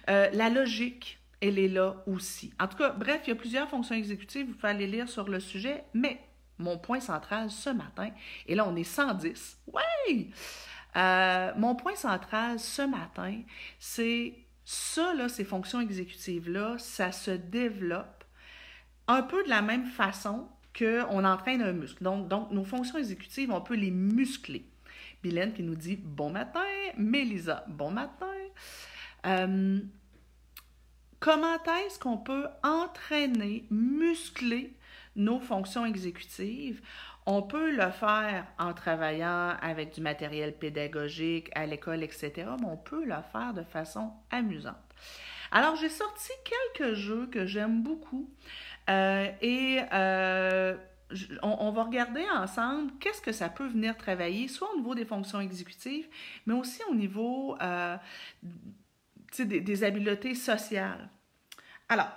euh, 0.08 0.30
la 0.32 0.48
logique, 0.48 1.18
elle 1.40 1.58
est 1.58 1.68
là 1.68 1.96
aussi. 2.06 2.54
En 2.58 2.68
tout 2.68 2.78
cas, 2.78 2.90
bref, 2.90 3.22
il 3.26 3.30
y 3.30 3.32
a 3.32 3.36
plusieurs 3.36 3.68
fonctions 3.68 3.94
exécutives, 3.94 4.46
vous 4.46 4.54
pouvez 4.54 4.70
aller 4.70 4.86
lire 4.86 5.08
sur 5.08 5.28
le 5.28 5.40
sujet, 5.40 5.84
mais 5.92 6.20
mon 6.58 6.78
point 6.78 7.00
central 7.00 7.50
ce 7.50 7.70
matin, 7.70 8.10
et 8.46 8.54
là 8.54 8.66
on 8.66 8.76
est 8.76 8.84
110, 8.84 9.58
ouais! 9.66 10.30
Euh, 10.96 11.52
mon 11.56 11.74
point 11.74 11.96
central 11.96 12.58
ce 12.58 12.82
matin, 12.82 13.40
c'est 13.78 14.34
ça, 14.64 15.14
là, 15.14 15.28
ces 15.28 15.44
fonctions 15.44 15.80
exécutives-là, 15.80 16.76
ça 16.78 17.12
se 17.12 17.30
développe 17.30 18.24
un 19.08 19.22
peu 19.22 19.42
de 19.44 19.48
la 19.48 19.62
même 19.62 19.86
façon 19.86 20.48
qu'on 20.76 21.24
entraîne 21.24 21.62
un 21.62 21.72
muscle. 21.72 22.02
Donc, 22.02 22.28
donc, 22.28 22.50
nos 22.50 22.64
fonctions 22.64 22.98
exécutives, 22.98 23.50
on 23.50 23.60
peut 23.60 23.74
les 23.74 23.90
muscler. 23.90 24.64
Bilène 25.22 25.52
qui 25.52 25.62
nous 25.62 25.76
dit 25.76 25.96
bon 25.96 26.30
matin, 26.30 26.60
Mélisa, 26.96 27.64
bon 27.68 27.90
matin. 27.90 28.26
Euh, 29.26 29.78
comment 31.20 31.62
est-ce 31.86 31.98
qu'on 31.98 32.18
peut 32.18 32.46
entraîner, 32.62 33.66
muscler 33.70 34.74
nos 35.14 35.38
fonctions 35.38 35.86
exécutives? 35.86 36.82
On 37.24 37.42
peut 37.42 37.70
le 37.70 37.90
faire 37.92 38.46
en 38.58 38.74
travaillant 38.74 39.56
avec 39.62 39.94
du 39.94 40.00
matériel 40.00 40.56
pédagogique 40.56 41.50
à 41.54 41.66
l'école, 41.66 42.02
etc., 42.02 42.32
mais 42.58 42.66
on 42.66 42.76
peut 42.76 43.04
le 43.04 43.14
faire 43.30 43.54
de 43.54 43.62
façon 43.62 44.12
amusante. 44.30 44.74
Alors, 45.52 45.76
j'ai 45.76 45.90
sorti 45.90 46.32
quelques 46.74 46.94
jeux 46.94 47.26
que 47.26 47.46
j'aime 47.46 47.82
beaucoup. 47.82 48.28
Euh, 48.90 49.30
et 49.40 49.80
euh, 49.92 50.76
on, 51.42 51.70
va 51.70 51.84
regarder 51.84 52.24
ensemble 52.34 52.92
qu'est-ce 52.98 53.20
que 53.20 53.32
ça 53.32 53.48
peut 53.48 53.66
venir 53.66 53.96
travailler, 53.96 54.48
soit 54.48 54.72
au 54.72 54.76
niveau 54.76 54.94
des 54.94 55.04
fonctions 55.04 55.40
exécutives, 55.40 56.06
mais 56.46 56.54
aussi 56.54 56.80
au 56.90 56.94
niveau 56.94 57.56
euh, 57.62 57.96
des, 59.38 59.84
habiletés 59.84 60.34
sociales. 60.34 61.08
Alors, 61.88 62.10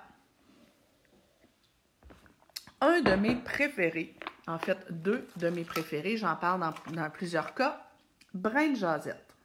un 2.81 3.01
de 3.01 3.13
mes 3.15 3.35
préférés, 3.35 4.15
en 4.47 4.57
fait 4.57 4.77
deux 4.89 5.27
de 5.37 5.49
mes 5.49 5.63
préférés, 5.63 6.17
j'en 6.17 6.35
parle 6.35 6.61
dans, 6.93 7.09
plusieurs 7.09 7.53
cas, 7.53 7.87
Brain 8.33 8.73
Jazette. 8.73 9.35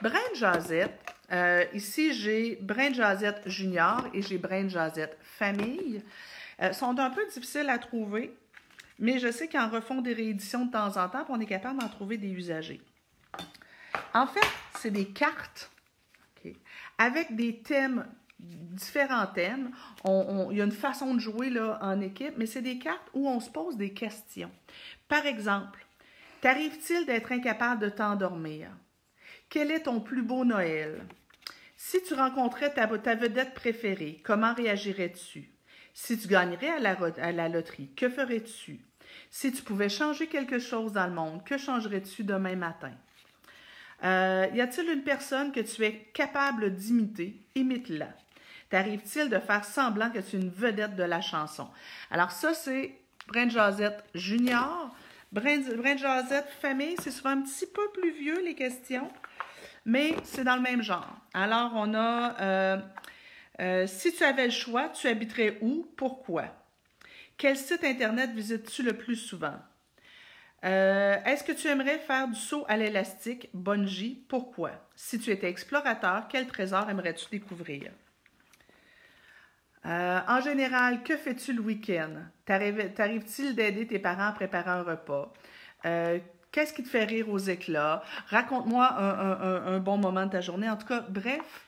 Brain 0.00 0.34
Jazette, 1.30 1.64
ici 1.72 2.12
j'ai 2.14 2.56
Brain 2.56 2.92
Jazette 2.92 3.42
Junior 3.46 4.06
et 4.12 4.22
j'ai 4.22 4.38
Brain 4.38 4.68
Jazette 4.68 5.16
famille. 5.22 6.02
euh, 6.62 6.72
sont 6.72 6.98
un 6.98 7.10
peu 7.10 7.26
difficiles 7.26 7.68
à 7.68 7.78
trouver, 7.78 8.34
mais 8.98 9.18
je 9.18 9.30
sais 9.30 9.48
qu'ils 9.48 9.60
en 9.60 9.68
refont 9.68 10.00
des 10.00 10.12
rééditions 10.12 10.66
de 10.66 10.72
temps 10.72 10.96
en 10.96 11.08
temps, 11.08 11.24
on 11.28 11.40
est 11.40 11.46
capable 11.46 11.80
d'en 11.80 11.88
trouver 11.88 12.16
des 12.16 12.30
usagers. 12.30 12.80
En 14.12 14.26
fait, 14.26 14.46
c'est 14.78 14.90
des 14.90 15.06
cartes 15.06 15.70
avec 16.98 17.34
des 17.34 17.58
thèmes, 17.58 18.06
différents 18.38 19.26
thèmes. 19.26 19.70
il 20.04 20.56
y 20.56 20.60
a 20.60 20.64
une 20.64 20.72
façon 20.72 21.14
de 21.14 21.20
jouer 21.20 21.50
là, 21.50 21.78
en 21.80 22.00
équipe, 22.00 22.34
mais 22.36 22.46
c'est 22.46 22.62
des 22.62 22.78
cartes 22.78 23.08
où 23.14 23.28
on 23.28 23.40
se 23.40 23.50
pose 23.50 23.76
des 23.76 23.92
questions. 23.92 24.50
Par 25.08 25.26
exemple, 25.26 25.84
t'arrive-t-il 26.40 27.06
d'être 27.06 27.32
incapable 27.32 27.82
de 27.82 27.88
t'endormir? 27.88 28.68
Quel 29.54 29.70
est 29.70 29.84
ton 29.84 30.00
plus 30.00 30.22
beau 30.22 30.44
Noël? 30.44 31.06
Si 31.76 32.02
tu 32.02 32.14
rencontrais 32.14 32.74
ta, 32.74 32.86
vedette 32.86 33.54
préférée, 33.54 34.20
comment 34.24 34.52
réagirais-tu? 34.52 35.48
Si 35.94 36.18
tu 36.18 36.26
gagnerais 36.26 36.70
à 36.70 37.30
la, 37.30 37.48
loterie, 37.48 37.88
que 37.94 38.08
ferais-tu? 38.08 38.80
Si 39.30 39.52
tu 39.52 39.62
pouvais 39.62 39.88
changer 39.88 40.26
quelque 40.26 40.58
chose 40.58 40.90
dans 40.90 41.06
le 41.06 41.12
monde, 41.12 41.44
que 41.44 41.56
changerais-tu 41.56 42.24
demain 42.24 42.56
matin? 42.56 42.90
Euh, 44.02 44.48
y 44.52 44.60
a-t-il 44.60 44.90
une 44.90 45.04
personne 45.04 45.52
que 45.52 45.60
tu 45.60 45.84
es 45.84 46.10
capable 46.12 46.74
d'imiter? 46.74 47.36
Imite-la. 47.54 48.08
T'arrive-t-il 48.70 49.30
de 49.30 49.38
faire 49.38 49.64
semblant 49.64 50.10
que 50.10 50.18
tu 50.18 50.34
es 50.34 50.40
une 50.40 50.50
vedette 50.50 50.96
de 50.96 51.04
la 51.04 51.20
chanson? 51.20 51.68
Alors 52.10 52.32
ça, 52.32 52.54
c'est 52.54 52.98
Brent 53.28 53.50
Josette 53.50 54.02
Junior. 54.16 54.92
Brent, 55.30 55.64
Josette 55.96 56.50
Famille, 56.60 56.96
c'est 57.00 57.12
souvent 57.12 57.30
un 57.30 57.42
petit 57.42 57.66
peu 57.66 57.88
plus 57.92 58.10
vieux, 58.12 58.40
les 58.44 58.54
questions, 58.54 59.10
mais 59.84 60.14
c'est 60.24 60.44
dans 60.44 60.56
le 60.56 60.62
même 60.62 60.82
genre. 60.82 61.16
Alors, 61.32 61.72
on 61.74 61.94
a, 61.94 62.40
euh, 62.40 62.78
euh, 63.60 63.86
si 63.86 64.12
tu 64.12 64.24
avais 64.24 64.46
le 64.46 64.50
choix, 64.50 64.88
tu 64.88 65.08
habiterais 65.08 65.58
où? 65.60 65.86
Pourquoi? 65.96 66.44
Quel 67.36 67.56
site 67.56 67.84
Internet 67.84 68.30
visites-tu 68.30 68.82
le 68.82 68.94
plus 68.94 69.16
souvent? 69.16 69.56
Euh, 70.64 71.16
est-ce 71.26 71.44
que 71.44 71.52
tu 71.52 71.68
aimerais 71.68 71.98
faire 71.98 72.28
du 72.28 72.38
saut 72.38 72.64
à 72.68 72.76
l'élastique, 72.76 73.50
bungee? 73.52 74.24
Pourquoi? 74.28 74.70
Si 74.96 75.18
tu 75.18 75.30
étais 75.30 75.48
explorateur, 75.48 76.26
quel 76.28 76.46
trésor 76.46 76.88
aimerais-tu 76.88 77.26
découvrir? 77.30 77.90
En 79.86 80.40
général, 80.40 81.02
que 81.02 81.14
fais-tu 81.14 81.52
le 81.52 81.60
week-end? 81.60 82.12
T'arrive-t-il 82.46 83.54
d'aider 83.54 83.86
tes 83.86 83.98
parents 83.98 84.28
à 84.28 84.32
préparer 84.32 84.70
un 84.70 84.82
repas? 84.82 85.30
Qu'est-ce 86.54 86.72
qui 86.72 86.84
te 86.84 86.88
fait 86.88 87.04
rire 87.04 87.28
aux 87.28 87.38
éclats? 87.38 88.04
Raconte-moi 88.28 88.86
un, 88.96 89.80
bon 89.80 89.98
moment 89.98 90.24
de 90.24 90.30
ta 90.30 90.40
journée. 90.40 90.70
En 90.70 90.76
tout 90.76 90.86
cas, 90.86 91.00
bref, 91.00 91.66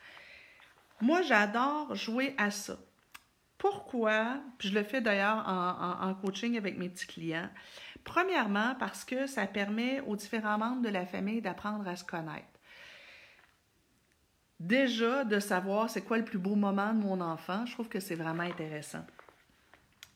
moi, 1.01 1.23
j'adore 1.23 1.97
jouer 1.97 2.37
à 2.39 2.53
ça. 2.53 2.77
Pourquoi? 3.59 4.37
Je 4.61 4.73
le 4.73 4.85
fais 4.85 5.01
d'ailleurs 5.01 5.45
en, 5.49 6.15
coaching 6.15 6.57
avec 6.57 6.79
mes 6.79 6.89
petits 6.89 7.09
clients. 7.09 7.51
Premièrement, 8.05 8.77
parce 8.79 9.05
que 9.05 9.27
ça 9.27 9.45
permet 9.49 10.01
aux 10.03 10.15
différents 10.15 10.57
membres 10.57 10.83
de 10.83 10.89
la 10.89 11.05
famille 11.05 11.41
d'apprendre 11.41 11.89
à 11.89 11.97
se 11.97 12.05
connaître. 12.05 12.47
Déjà, 14.61 15.25
de 15.25 15.41
savoir 15.41 15.91
c'est 15.91 16.03
quoi 16.03 16.17
le 16.17 16.25
plus 16.25 16.39
beau 16.39 16.55
moment 16.55 16.95
de 16.95 17.01
mon 17.01 17.21
enfant, 17.21 17.67
je 17.67 17.73
trouve 17.73 17.89
que 17.89 17.99
c'est 17.99 18.15
vraiment 18.15 18.45
intéressant. 18.45 19.05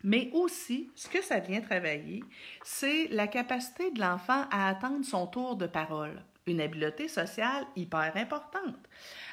Mais 0.02 0.30
aussi, 0.32 0.90
ce 0.94 1.08
que 1.08 1.22
ça 1.22 1.40
vient 1.40 1.60
travailler, 1.60 2.24
c'est 2.62 3.08
la 3.08 3.26
capacité 3.26 3.90
de 3.90 4.00
l'enfant 4.00 4.44
à 4.50 4.68
attendre 4.68 5.04
son 5.04 5.26
tour 5.26 5.56
de 5.56 5.66
parole. 5.66 6.22
Une 6.46 6.60
habileté 6.60 7.06
sociale 7.06 7.66
hyper 7.76 8.12
importante. 8.16 8.76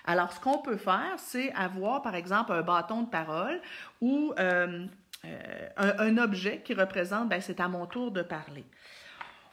Alors, 0.06 0.32
ce 0.32 0.40
qu'on 0.40 0.60
peut 0.60 0.78
faire, 0.78 1.16
c'est 1.18 1.54
avoir, 1.54 2.02
par 2.02 2.16
exemple, 2.16 2.52
un 2.52 2.62
bâton 2.62 3.04
de 3.04 3.10
parole 3.10 3.62
ou 4.02 4.34
euh, 4.40 4.86
euh, 5.26 5.70
un, 5.76 6.18
objet 6.18 6.62
qui 6.64 6.74
représente, 6.74 7.30
ben, 7.30 7.42
c'est 7.42 7.60
à 7.60 7.68
mon 7.68 7.86
tour 7.86 8.12
de 8.12 8.22
parler. 8.22 8.66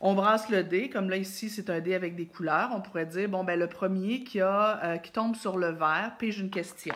On 0.01 0.15
brasse 0.15 0.51
le 0.51 0.65
dé, 0.65 0.91
comme 0.91 1.09
là 1.09 1.17
ici 1.17 1.49
c'est 1.49 1.71
un 1.71 1.81
dé 1.81 1.95
avec 1.95 2.17
des 2.17 2.27
couleurs. 2.27 2.71
On 2.73 2.81
pourrait 2.81 3.07
dire, 3.07 3.29
bon, 3.29 3.45
ben, 3.45 3.59
le 3.59 3.69
premier 3.69 4.25
qui, 4.25 4.41
euh, 4.41 4.97
tombe 5.13 5.37
sur 5.37 5.57
le 5.57 5.71
vert 5.71 6.13
pige 6.19 6.41
une 6.41 6.51
question. 6.51 6.95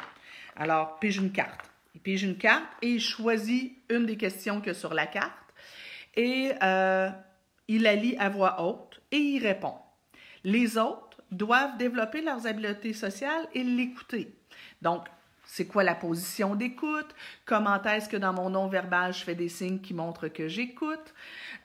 Alors, 0.56 0.98
pige 0.98 1.18
une 1.18 1.32
carte. 1.32 1.70
Il 1.98 2.02
pige 2.02 2.22
une 2.22 2.38
carte 2.38 2.68
et 2.80 2.90
il 2.90 3.00
choisit 3.00 3.76
une 3.90 4.06
des 4.06 4.16
questions 4.16 4.60
que 4.60 4.72
sur 4.72 4.94
la 4.94 5.04
carte 5.04 5.32
et 6.14 6.52
euh, 6.62 7.10
il 7.66 7.82
la 7.82 7.96
lit 7.96 8.16
à 8.20 8.28
voix 8.28 8.62
haute 8.62 9.00
et 9.10 9.16
il 9.16 9.44
répond. 9.44 9.74
Les 10.44 10.78
autres 10.78 11.20
doivent 11.32 11.76
développer 11.76 12.22
leurs 12.22 12.46
habiletés 12.46 12.92
sociales 12.92 13.48
et 13.52 13.64
l'écouter. 13.64 14.32
Donc, 14.80 15.08
c'est 15.44 15.66
quoi 15.66 15.82
la 15.82 15.96
position 15.96 16.54
d'écoute? 16.54 17.12
Comment 17.44 17.82
est-ce 17.82 18.08
que 18.08 18.16
dans 18.16 18.32
mon 18.32 18.50
non-verbal, 18.50 19.12
je 19.12 19.24
fais 19.24 19.34
des 19.34 19.48
signes 19.48 19.80
qui 19.80 19.92
montrent 19.92 20.28
que 20.28 20.46
j'écoute? 20.46 21.12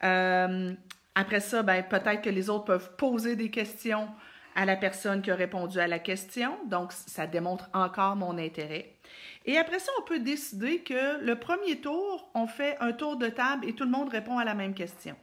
Euh, 0.03 0.73
après 1.13 1.41
ça, 1.41 1.61
ben, 1.61 1.83
peut-être 1.83 2.23
que 2.23 2.31
les 2.31 2.49
autres 2.49 2.65
peuvent 2.65 2.95
poser 2.95 3.35
des 3.35 3.51
questions 3.51 4.07
à 4.55 4.65
la 4.65 4.77
personne 4.77 5.21
qui 5.21 5.29
a 5.29 5.35
répondu 5.35 5.77
à 5.77 5.85
la 5.85 5.99
question. 5.99 6.57
Donc, 6.65 6.91
ça 6.91 7.27
démontre 7.27 7.69
encore 7.71 8.15
mon 8.15 8.39
intérêt. 8.39 8.92
Et 9.45 9.57
après 9.57 9.79
ça, 9.79 9.91
on 9.99 10.03
peut 10.03 10.19
décider 10.19 10.79
que 10.79 11.23
le 11.23 11.35
premier 11.35 11.77
tour, 11.81 12.29
on 12.33 12.47
fait 12.47 12.77
un 12.79 12.93
tour 12.93 13.17
de 13.17 13.27
table 13.27 13.67
et 13.67 13.73
tout 13.73 13.83
le 13.83 13.91
monde 13.91 14.09
répond 14.09 14.37
à 14.37 14.45
la 14.45 14.53
même 14.53 14.73
question. 14.73 15.15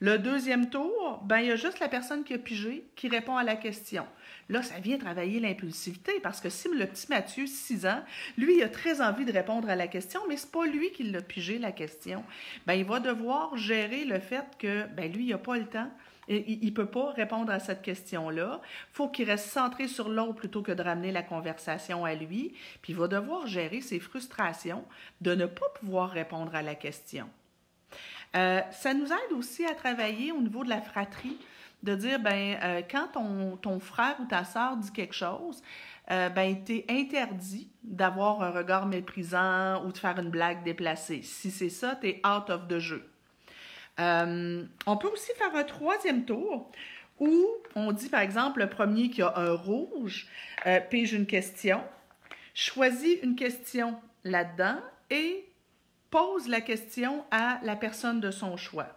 Le 0.00 0.18
deuxième 0.18 0.68
tour, 0.70 1.22
ben, 1.24 1.38
il 1.38 1.46
y 1.46 1.50
a 1.52 1.56
juste 1.56 1.78
la 1.78 1.88
personne 1.88 2.24
qui 2.24 2.34
a 2.34 2.38
pigé 2.38 2.84
qui 2.96 3.08
répond 3.08 3.36
à 3.36 3.44
la 3.44 3.56
question. 3.56 4.04
Là, 4.48 4.62
ça 4.62 4.78
vient 4.78 4.98
travailler 4.98 5.40
l'impulsivité 5.40 6.20
parce 6.20 6.40
que 6.40 6.50
si 6.50 6.68
le 6.68 6.86
petit 6.86 7.06
Mathieu, 7.08 7.46
6 7.46 7.86
ans, 7.86 8.02
lui, 8.36 8.56
il 8.56 8.62
a 8.62 8.68
très 8.68 9.00
envie 9.00 9.24
de 9.24 9.32
répondre 9.32 9.68
à 9.70 9.76
la 9.76 9.86
question, 9.86 10.20
mais 10.28 10.36
c'est 10.36 10.50
pas 10.50 10.66
lui 10.66 10.90
qui 10.90 11.04
l'a 11.04 11.22
pigé 11.22 11.58
la 11.58 11.72
question, 11.72 12.24
ben, 12.66 12.74
il 12.74 12.84
va 12.84 13.00
devoir 13.00 13.56
gérer 13.56 14.04
le 14.04 14.18
fait 14.18 14.44
que 14.58 14.84
ben, 14.88 15.10
lui, 15.12 15.26
il 15.26 15.30
n'a 15.30 15.38
pas 15.38 15.56
le 15.56 15.66
temps. 15.66 15.90
Il 16.28 16.64
ne 16.64 16.70
peut 16.70 16.86
pas 16.86 17.10
répondre 17.12 17.52
à 17.52 17.58
cette 17.58 17.82
question-là. 17.82 18.60
Faut 18.92 19.08
qu'il 19.08 19.28
reste 19.28 19.48
centré 19.48 19.88
sur 19.88 20.08
l'autre 20.08 20.34
plutôt 20.34 20.62
que 20.62 20.72
de 20.72 20.82
ramener 20.82 21.12
la 21.12 21.22
conversation 21.22 22.04
à 22.04 22.14
lui. 22.14 22.54
Puis 22.82 22.92
il 22.92 22.98
va 22.98 23.08
devoir 23.08 23.46
gérer 23.46 23.80
ses 23.80 24.00
frustrations 24.00 24.84
de 25.20 25.34
ne 25.34 25.46
pas 25.46 25.68
pouvoir 25.80 26.10
répondre 26.10 26.54
à 26.54 26.62
la 26.62 26.74
question. 26.74 27.28
Euh, 28.36 28.60
ça 28.70 28.94
nous 28.94 29.06
aide 29.06 29.32
aussi 29.32 29.64
à 29.64 29.74
travailler 29.74 30.32
au 30.32 30.40
niveau 30.40 30.64
de 30.64 30.68
la 30.68 30.80
fratrie 30.80 31.38
de 31.84 31.94
dire, 31.94 32.18
ben, 32.18 32.56
euh, 32.62 32.82
quand 32.90 33.08
ton, 33.12 33.56
ton, 33.56 33.78
frère 33.78 34.16
ou 34.20 34.24
ta 34.24 34.44
sœur 34.44 34.76
dit 34.76 34.90
quelque 34.90 35.14
chose, 35.14 35.62
euh, 36.10 36.30
ben, 36.30 36.64
t'es 36.64 36.84
interdit 36.88 37.68
d'avoir 37.82 38.42
un 38.42 38.50
regard 38.50 38.86
méprisant 38.86 39.84
ou 39.84 39.92
de 39.92 39.98
faire 39.98 40.18
une 40.18 40.30
blague 40.30 40.64
déplacée. 40.64 41.22
Si 41.22 41.50
c'est 41.50 41.68
ça, 41.68 41.94
t'es 41.94 42.20
out 42.26 42.50
of 42.50 42.66
the 42.68 42.78
jeu. 42.78 43.06
Euh, 44.00 44.64
on 44.86 44.96
peut 44.96 45.08
aussi 45.08 45.32
faire 45.36 45.54
un 45.54 45.64
troisième 45.64 46.24
tour 46.24 46.70
où 47.20 47.46
on 47.74 47.92
dit, 47.92 48.08
par 48.08 48.20
exemple, 48.20 48.60
le 48.60 48.68
premier 48.68 49.08
qui 49.10 49.22
a 49.22 49.32
un 49.36 49.52
rouge 49.52 50.26
euh, 50.66 50.80
pige 50.80 51.12
une 51.12 51.26
question, 51.26 51.82
choisit 52.54 53.22
une 53.22 53.36
question 53.36 54.00
là-dedans 54.24 54.78
et 55.10 55.48
pose 56.10 56.48
la 56.48 56.60
question 56.60 57.24
à 57.30 57.60
la 57.62 57.76
personne 57.76 58.20
de 58.20 58.30
son 58.30 58.56
choix. 58.56 58.88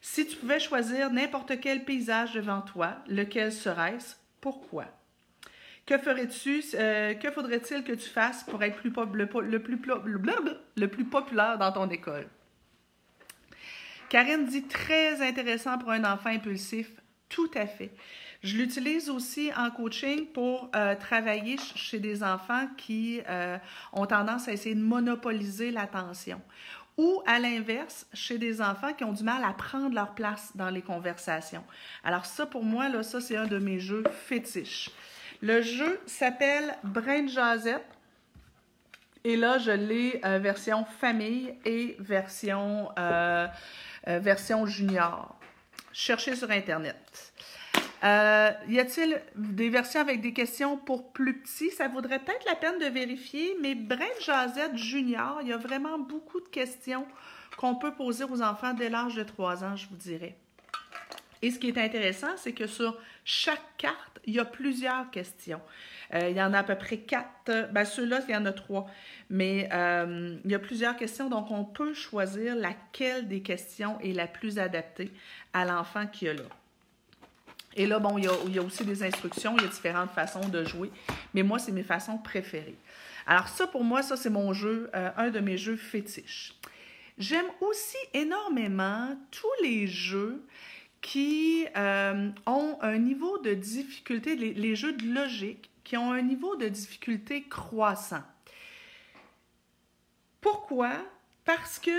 Si 0.00 0.26
tu 0.26 0.36
pouvais 0.36 0.58
choisir 0.58 1.10
n'importe 1.10 1.60
quel 1.60 1.84
paysage 1.84 2.32
devant 2.32 2.60
toi, 2.60 2.96
lequel 3.06 3.52
serait-ce? 3.52 4.16
Pourquoi? 4.40 4.86
Que 5.86 5.96
ferais-tu? 5.96 6.62
Euh, 6.74 7.14
que 7.14 7.30
faudrait-il 7.30 7.84
que 7.84 7.92
tu 7.92 8.08
fasses 8.08 8.44
pour 8.44 8.62
être 8.62 8.78
le, 8.82 8.90
plus, 9.62 9.80
le 10.76 10.88
plus 10.88 11.04
populaire 11.04 11.58
dans 11.58 11.72
ton 11.72 11.88
école? 11.88 12.26
Karine 14.12 14.44
dit 14.44 14.64
très 14.64 15.26
intéressant 15.26 15.78
pour 15.78 15.90
un 15.90 16.04
enfant 16.04 16.28
impulsif. 16.28 16.90
Tout 17.30 17.50
à 17.54 17.66
fait. 17.66 17.92
Je 18.42 18.58
l'utilise 18.58 19.08
aussi 19.08 19.50
en 19.56 19.70
coaching 19.70 20.26
pour 20.26 20.70
euh, 20.76 20.94
travailler 20.96 21.56
chez 21.76 21.98
des 21.98 22.22
enfants 22.22 22.68
qui 22.76 23.22
euh, 23.26 23.56
ont 23.94 24.04
tendance 24.04 24.48
à 24.48 24.52
essayer 24.52 24.74
de 24.74 24.82
monopoliser 24.82 25.70
l'attention 25.70 26.42
ou 26.98 27.22
à 27.26 27.38
l'inverse, 27.38 28.06
chez 28.12 28.36
des 28.36 28.60
enfants 28.60 28.92
qui 28.92 29.02
ont 29.04 29.14
du 29.14 29.22
mal 29.22 29.42
à 29.44 29.54
prendre 29.54 29.94
leur 29.94 30.14
place 30.14 30.54
dans 30.56 30.68
les 30.68 30.82
conversations. 30.82 31.64
Alors 32.04 32.26
ça, 32.26 32.44
pour 32.44 32.64
moi, 32.64 32.90
là, 32.90 33.02
ça, 33.02 33.18
c'est 33.22 33.38
un 33.38 33.46
de 33.46 33.56
mes 33.56 33.80
jeux 33.80 34.04
fétiches. 34.26 34.90
Le 35.40 35.62
jeu 35.62 35.98
s'appelle 36.04 36.76
Brain 36.84 37.28
Jazette. 37.28 37.86
Et 39.24 39.36
là, 39.36 39.56
je 39.56 39.70
l'ai 39.70 40.20
euh, 40.26 40.38
version 40.38 40.84
famille 40.84 41.54
et 41.64 41.96
version, 41.98 42.90
euh, 44.08 44.18
version 44.18 44.66
junior. 44.66 45.36
Cherchez 45.92 46.36
sur 46.36 46.50
Internet. 46.50 47.32
Euh, 48.04 48.50
y 48.68 48.80
a-t-il 48.80 49.20
des 49.36 49.68
versions 49.68 50.00
avec 50.00 50.20
des 50.20 50.32
questions 50.32 50.76
pour 50.76 51.12
plus 51.12 51.40
petits? 51.40 51.70
Ça 51.70 51.86
vaudrait 51.86 52.18
peut-être 52.18 52.44
la 52.46 52.56
peine 52.56 52.78
de 52.78 52.86
vérifier, 52.86 53.56
mais 53.60 53.74
Brent 53.76 54.20
Jazette 54.20 54.76
Junior, 54.76 55.38
il 55.42 55.48
y 55.48 55.52
a 55.52 55.56
vraiment 55.56 55.98
beaucoup 55.98 56.40
de 56.40 56.48
questions 56.48 57.06
qu'on 57.56 57.76
peut 57.76 57.94
poser 57.94 58.24
aux 58.24 58.42
enfants 58.42 58.74
dès 58.74 58.88
l'âge 58.88 59.14
de 59.14 59.22
3 59.22 59.62
ans, 59.62 59.76
je 59.76 59.86
vous 59.88 59.96
dirais. 59.96 60.36
Et 61.42 61.50
ce 61.50 61.58
qui 61.58 61.68
est 61.68 61.78
intéressant, 61.78 62.36
c'est 62.36 62.52
que 62.52 62.66
sur 62.66 62.96
chaque 63.24 63.76
carte, 63.76 64.20
il 64.24 64.34
y 64.34 64.38
a 64.38 64.44
plusieurs 64.44 65.10
questions. 65.10 65.60
Euh, 66.14 66.28
il 66.30 66.36
y 66.36 66.42
en 66.42 66.52
a 66.52 66.60
à 66.60 66.62
peu 66.62 66.76
près 66.76 66.98
quatre. 66.98 67.72
Ben, 67.72 67.84
ceux-là, 67.84 68.20
il 68.28 68.32
y 68.32 68.36
en 68.36 68.46
a 68.46 68.52
trois. 68.52 68.86
Mais 69.28 69.68
euh, 69.72 70.36
il 70.44 70.50
y 70.50 70.54
a 70.54 70.58
plusieurs 70.58 70.96
questions, 70.96 71.28
donc 71.28 71.50
on 71.50 71.64
peut 71.64 71.94
choisir 71.94 72.54
laquelle 72.54 73.28
des 73.28 73.40
questions 73.40 73.98
est 74.00 74.12
la 74.12 74.26
plus 74.26 74.58
adaptée 74.58 75.10
à 75.52 75.64
l'enfant 75.64 76.06
qui 76.06 76.28
a 76.28 76.34
là. 76.34 76.42
Et 77.74 77.86
là, 77.86 77.98
bon, 77.98 78.18
il 78.18 78.24
y, 78.24 78.58
a, 78.58 78.62
aussi 78.62 78.84
des 78.84 79.02
instructions, 79.02 79.56
il 79.56 79.62
y 79.62 79.66
a 79.66 79.68
différentes 79.68 80.10
façons 80.10 80.46
de 80.46 80.62
jouer, 80.62 80.90
mais 81.32 81.42
moi, 81.42 81.58
c'est 81.58 81.72
mes 81.72 81.82
façons 81.82 82.18
préférées. 82.18 82.76
Alors 83.26 83.48
ça, 83.48 83.66
pour 83.66 83.82
moi, 83.82 84.02
ça, 84.02 84.16
c'est 84.16 84.28
mon 84.28 84.52
jeu, 84.52 84.90
euh, 84.94 85.10
un 85.16 85.30
de 85.30 85.40
mes 85.40 85.56
jeux 85.56 85.76
fétiches. 85.76 86.54
J'aime 87.18 87.46
aussi 87.62 87.96
énormément 88.12 89.16
tous 89.30 89.62
les 89.62 89.86
jeux 89.86 90.42
qui 91.02 91.66
euh, 91.76 92.30
ont 92.46 92.78
un 92.80 92.96
niveau 92.96 93.36
de 93.38 93.52
difficulté, 93.52 94.36
les, 94.36 94.76
jeux 94.76 94.92
de 94.92 95.04
logique, 95.12 95.68
qui 95.84 95.96
ont 95.96 96.12
un 96.12 96.22
niveau 96.22 96.56
de 96.56 96.68
difficulté 96.68 97.42
croissant. 97.42 98.22
Pourquoi? 100.40 100.92
Parce 101.44 101.80
que 101.80 101.90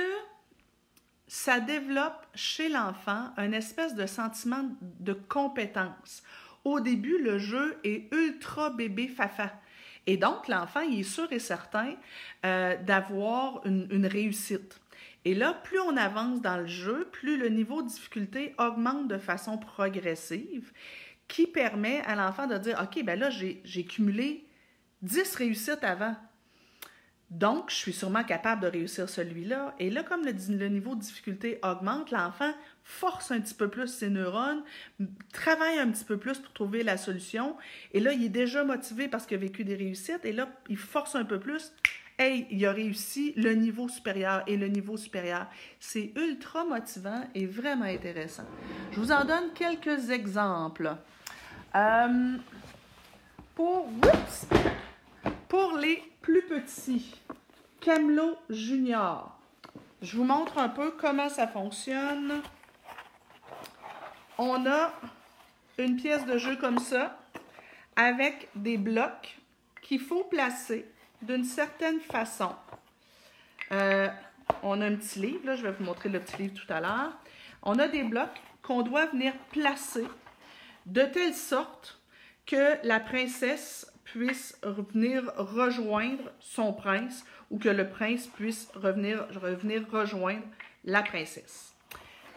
ça 1.27 1.59
développe 1.59 2.25
chez 2.33 2.69
l'enfant 2.69 3.29
un 3.35 3.51
espèce 3.51 3.93
de 3.93 4.05
sentiment 4.05 4.69
de 4.81 5.13
compétence. 5.13 6.23
Au 6.63 6.79
début, 6.79 7.21
le 7.21 7.37
jeu 7.37 7.77
est 7.83 8.11
ultra 8.13 8.69
bébé 8.69 9.09
fafa. 9.09 9.51
Et 10.07 10.15
donc, 10.15 10.47
l'enfant, 10.47 10.81
il 10.81 11.01
est 11.01 11.03
sûr 11.03 11.31
et 11.31 11.39
certain 11.39 11.95
euh, 12.45 12.77
d'avoir 12.83 13.65
une 13.65 14.05
réussite. 14.05 14.79
Et 15.25 15.33
là, 15.33 15.53
plus 15.53 15.79
on 15.79 15.95
avance 15.95 16.41
dans 16.41 16.57
le 16.57 16.67
jeu, 16.67 17.07
plus 17.11 17.37
le 17.37 17.49
niveau 17.49 17.81
de 17.81 17.87
difficulté 17.87 18.53
augmente 18.57 19.07
de 19.07 19.17
façon 19.17 19.57
progressive, 19.57 20.71
qui 21.27 21.47
permet 21.47 22.01
à 22.01 22.15
l'enfant 22.15 22.47
de 22.47 22.57
dire, 22.57 22.79
OK, 22.81 23.03
ben 23.03 23.17
là, 23.17 23.29
j'ai 23.29 23.85
cumulé 23.85 24.45
10 25.01 25.35
réussites 25.35 25.83
avant. 25.83 26.15
Donc, 27.29 27.71
je 27.71 27.75
suis 27.75 27.93
sûrement 27.93 28.23
capable 28.23 28.61
de 28.61 28.67
réussir 28.67 29.09
celui-là. 29.09 29.73
Et 29.79 29.89
là, 29.89 30.03
comme 30.03 30.23
le, 30.23 30.33
le, 30.55 30.67
niveau 30.67 30.93
de 30.93 30.99
difficulté 30.99 31.57
augmente, 31.63 32.11
l'enfant 32.11 32.53
force 32.83 33.31
un 33.31 33.41
petit 33.41 33.55
peu 33.55 33.69
plus 33.69 33.87
ses 33.87 34.09
neurones, 34.09 34.61
travaille 35.31 35.79
un 35.79 35.89
petit 35.89 36.05
peu 36.05 36.17
plus 36.17 36.37
pour 36.37 36.53
trouver 36.53 36.83
la 36.83 36.95
solution. 36.95 37.57
Et 37.91 38.01
là, 38.01 38.13
il 38.13 38.23
est 38.23 38.29
déjà 38.29 38.63
motivé 38.63 39.07
parce 39.07 39.25
qu'il 39.25 39.37
a 39.37 39.39
vécu 39.39 39.63
des 39.63 39.75
réussites. 39.75 40.23
Et 40.25 40.31
là, 40.31 40.47
il 40.69 40.77
force 40.77 41.15
un 41.15 41.25
peu 41.25 41.39
plus. 41.39 41.73
Hey, 42.19 42.45
il 42.51 42.63
a 42.65 42.71
réussi 42.71 43.33
le 43.37 43.53
niveau 43.53 43.87
supérieur 43.89 44.43
et 44.45 44.55
le 44.55 44.67
niveau 44.67 44.97
supérieur. 44.97 45.47
C'est 45.79 46.11
ultra 46.15 46.63
motivant 46.63 47.23
et 47.33 47.47
vraiment 47.47 47.85
intéressant. 47.85 48.43
Je 48.91 48.99
vous 48.99 49.11
en 49.11 49.25
donne 49.25 49.51
quelques 49.55 50.11
exemples. 50.11 50.95
Euh, 51.75 52.37
pour, 53.55 53.89
pour 55.49 55.77
les 55.77 56.03
plus 56.21 56.43
petits, 56.43 57.19
Camelot 57.81 58.37
Junior. 58.49 59.39
Je 60.03 60.15
vous 60.15 60.23
montre 60.23 60.59
un 60.59 60.69
peu 60.69 60.91
comment 60.91 61.29
ça 61.29 61.47
fonctionne. 61.47 62.41
On 64.37 64.65
a 64.67 64.93
une 65.79 65.95
pièce 65.95 66.25
de 66.25 66.37
jeu 66.37 66.57
comme 66.57 66.77
ça, 66.77 67.19
avec 67.95 68.49
des 68.55 68.77
blocs 68.77 69.39
qu'il 69.81 69.99
faut 69.99 70.23
placer 70.25 70.85
d'une 71.23 71.43
certaine 71.43 71.99
façon. 71.99 72.53
Euh, 73.71 74.07
on 74.61 74.81
a 74.81 74.85
un 74.85 74.95
petit 74.95 75.19
livre, 75.19 75.45
là, 75.45 75.55
je 75.55 75.63
vais 75.63 75.71
vous 75.71 75.83
montrer 75.83 76.09
le 76.09 76.19
petit 76.19 76.37
livre 76.37 76.53
tout 76.53 76.71
à 76.71 76.79
l'heure. 76.79 77.13
On 77.61 77.79
a 77.79 77.87
des 77.87 78.03
blocs 78.03 78.41
qu'on 78.61 78.81
doit 78.81 79.07
venir 79.07 79.33
placer 79.51 80.05
de 80.85 81.01
telle 81.01 81.33
sorte 81.33 81.99
que 82.45 82.77
la 82.85 82.99
princesse 82.99 83.91
puisse 84.03 84.57
revenir 84.63 85.31
rejoindre 85.37 86.31
son 86.39 86.73
prince 86.73 87.25
ou 87.49 87.57
que 87.57 87.69
le 87.69 87.89
prince 87.89 88.27
puisse 88.27 88.69
revenir, 88.75 89.25
revenir 89.41 89.89
rejoindre 89.89 90.43
la 90.83 91.01
princesse. 91.01 91.73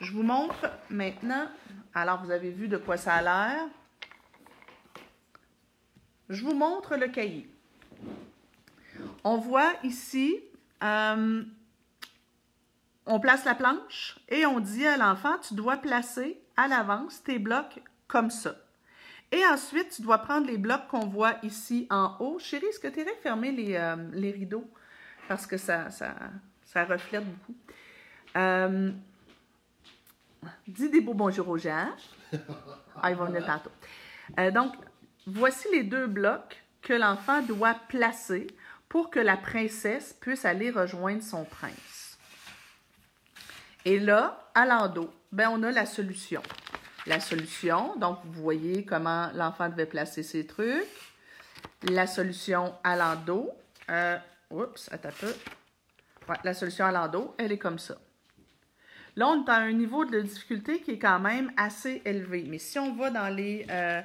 Je 0.00 0.12
vous 0.12 0.22
montre 0.22 0.70
maintenant, 0.90 1.48
alors 1.94 2.22
vous 2.22 2.30
avez 2.30 2.50
vu 2.50 2.68
de 2.68 2.76
quoi 2.76 2.96
ça 2.96 3.14
a 3.14 3.22
l'air. 3.22 3.64
Je 6.28 6.44
vous 6.44 6.54
montre 6.54 6.96
le 6.96 7.08
cahier. 7.08 7.48
On 9.28 9.38
voit 9.38 9.72
ici, 9.82 10.40
euh, 10.84 11.42
on 13.06 13.18
place 13.18 13.44
la 13.44 13.56
planche 13.56 14.20
et 14.28 14.46
on 14.46 14.60
dit 14.60 14.86
à 14.86 14.96
l'enfant, 14.96 15.36
tu 15.38 15.54
dois 15.54 15.78
placer 15.78 16.40
à 16.56 16.68
l'avance 16.68 17.24
tes 17.24 17.40
blocs 17.40 17.82
comme 18.06 18.30
ça. 18.30 18.54
Et 19.32 19.44
ensuite, 19.52 19.90
tu 19.96 20.02
dois 20.02 20.18
prendre 20.18 20.46
les 20.46 20.58
blocs 20.58 20.86
qu'on 20.86 21.08
voit 21.08 21.34
ici 21.42 21.88
en 21.90 22.16
haut. 22.20 22.38
Chérie, 22.38 22.66
est-ce 22.66 22.78
que 22.78 22.86
tu 22.86 23.00
irais 23.00 23.18
fermer 23.20 23.50
les, 23.50 23.74
euh, 23.74 23.96
rideaux? 24.14 24.70
Parce 25.26 25.44
que 25.44 25.56
ça, 25.56 25.88
reflète 26.72 27.24
beaucoup. 27.24 27.58
Euh, 28.36 28.92
dis 30.68 30.88
des 30.88 31.00
beaux 31.00 31.14
bonjours 31.14 31.48
aux 31.48 31.58
gens. 31.58 31.88
Ah, 33.02 33.10
ils 33.10 33.16
vont 33.16 33.26
venir 33.26 33.44
tantôt. 33.44 33.72
Donc, 34.52 34.72
voici 35.26 35.66
les 35.72 35.82
deux 35.82 36.06
blocs 36.06 36.62
que 36.80 36.92
l'enfant 36.92 37.42
doit 37.42 37.74
placer 37.88 38.46
pour 38.88 39.10
que 39.10 39.20
la 39.20 39.36
princesse 39.36 40.14
puisse 40.20 40.44
aller 40.44 40.70
rejoindre 40.70 41.22
son 41.22 41.44
prince. 41.44 42.18
Et 43.84 43.98
là, 43.98 44.50
à 44.54 44.66
l'endos, 44.66 45.10
ben, 45.32 45.50
on 45.50 45.62
a 45.62 45.70
la 45.70 45.86
solution 45.86 46.42
la 47.06 47.20
solution. 47.20 47.96
Donc, 47.96 48.18
vous 48.24 48.42
voyez 48.42 48.84
comment 48.84 49.30
l'enfant 49.34 49.68
devait 49.68 49.86
placer 49.86 50.22
ses 50.22 50.46
trucs. 50.46 50.84
La 51.82 52.06
solution 52.06 52.74
à 52.84 52.96
l'endos. 52.96 53.50
Euh, 53.90 54.18
oups, 54.50 54.88
attends 54.92 55.08
un 55.08 55.12
peu. 55.12 55.34
la 56.42 56.54
solution 56.54 56.84
à 56.84 56.92
l'endos, 56.92 57.34
elle 57.38 57.52
est 57.52 57.58
comme 57.58 57.78
ça. 57.78 57.96
Là, 59.14 59.28
on 59.28 59.44
est 59.44 59.48
à 59.48 59.56
un 59.56 59.72
niveau 59.72 60.04
de 60.04 60.20
difficulté 60.20 60.80
qui 60.80 60.92
est 60.92 60.98
quand 60.98 61.20
même 61.20 61.50
assez 61.56 62.02
élevé. 62.04 62.44
Mais 62.46 62.58
si 62.58 62.78
on 62.78 62.94
va 62.96 63.10
dans 63.10 63.28
les, 63.28 63.66
euh, 63.70 64.02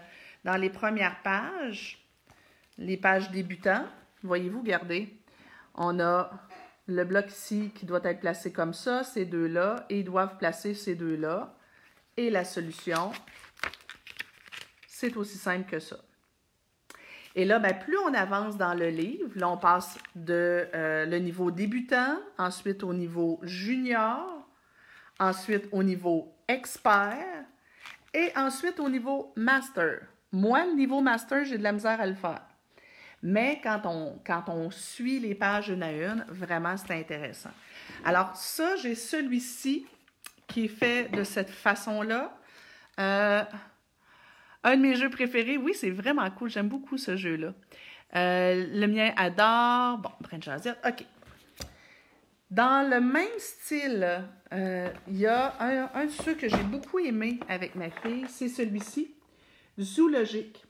premières 0.69 1.21
pages, 1.21 2.05
les 2.77 2.97
pages 2.97 3.29
débutants, 3.31 3.85
voyez-vous, 4.23 4.61
regardez, 4.61 5.17
on 5.75 5.99
a 5.99 6.31
le 6.87 7.03
bloc 7.03 7.31
ici 7.31 7.71
qui 7.75 7.85
doit 7.85 8.01
être 8.03 8.19
placé 8.19 8.51
comme 8.51 8.73
ça, 8.73 9.03
ces 9.03 9.25
deux-là, 9.25 9.85
et 9.89 9.99
ils 9.99 10.05
doivent 10.05 10.37
placer 10.37 10.73
ces 10.73 10.95
deux-là. 10.95 11.55
Et 12.17 12.29
la 12.29 12.43
solution, 12.43 13.11
c'est 14.87 15.15
aussi 15.15 15.37
simple 15.37 15.69
que 15.69 15.79
ça. 15.79 15.97
Et 17.33 17.45
là, 17.45 17.59
ben, 17.59 17.77
plus 17.77 17.97
on 17.97 18.13
avance 18.13 18.57
dans 18.57 18.73
le 18.73 18.89
livre, 18.89 19.29
là, 19.35 19.49
on 19.49 19.57
passe 19.57 19.97
de 20.15 20.67
euh, 20.75 21.05
le 21.05 21.17
niveau 21.19 21.49
débutant, 21.49 22.17
ensuite 22.37 22.83
au 22.83 22.93
niveau 22.93 23.39
junior, 23.43 24.45
ensuite 25.19 25.69
au 25.71 25.81
niveau 25.83 26.35
expert 26.47 27.45
et 28.13 28.31
ensuite 28.35 28.79
au 28.79 28.89
niveau 28.89 29.31
master. 29.37 30.01
Moi, 30.33 30.65
le 30.65 30.75
niveau 30.75 30.99
master, 30.99 31.45
j'ai 31.45 31.57
de 31.57 31.63
la 31.63 31.71
misère 31.71 32.01
à 32.01 32.05
le 32.05 32.15
faire. 32.15 32.41
Mais 33.23 33.59
quand 33.63 33.81
on, 33.85 34.19
quand 34.25 34.45
on 34.47 34.71
suit 34.71 35.19
les 35.19 35.35
pages 35.35 35.69
une 35.69 35.83
à 35.83 35.91
une, 35.91 36.25
vraiment, 36.29 36.75
c'est 36.77 36.93
intéressant. 36.93 37.51
Alors, 38.03 38.35
ça, 38.35 38.75
j'ai 38.77 38.95
celui-ci 38.95 39.85
qui 40.47 40.65
est 40.65 40.67
fait 40.67 41.11
de 41.11 41.23
cette 41.23 41.49
façon-là. 41.49 42.35
Euh, 42.99 43.43
un 44.63 44.75
de 44.75 44.81
mes 44.81 44.95
jeux 44.95 45.09
préférés, 45.09 45.57
oui, 45.57 45.73
c'est 45.73 45.91
vraiment 45.91 46.29
cool. 46.31 46.49
J'aime 46.49 46.67
beaucoup 46.67 46.97
ce 46.97 47.15
jeu-là. 47.15 47.53
Euh, 48.15 48.67
le 48.73 48.87
mien 48.87 49.13
adore. 49.15 49.99
Bon, 49.99 50.11
Brent 50.19 50.39
OK. 50.85 51.05
Dans 52.49 52.89
le 52.89 52.99
même 52.99 53.27
style, 53.37 54.25
euh, 54.51 54.89
il 55.07 55.17
y 55.17 55.25
a 55.25 55.55
un, 55.61 55.89
un, 55.93 56.05
de 56.05 56.11
ceux 56.11 56.33
que 56.33 56.49
j'ai 56.49 56.63
beaucoup 56.63 56.99
aimé 56.99 57.39
avec 57.47 57.75
ma 57.75 57.89
fille, 57.89 58.25
c'est 58.27 58.49
celui-ci, 58.49 59.13
Zoologique, 59.79 60.61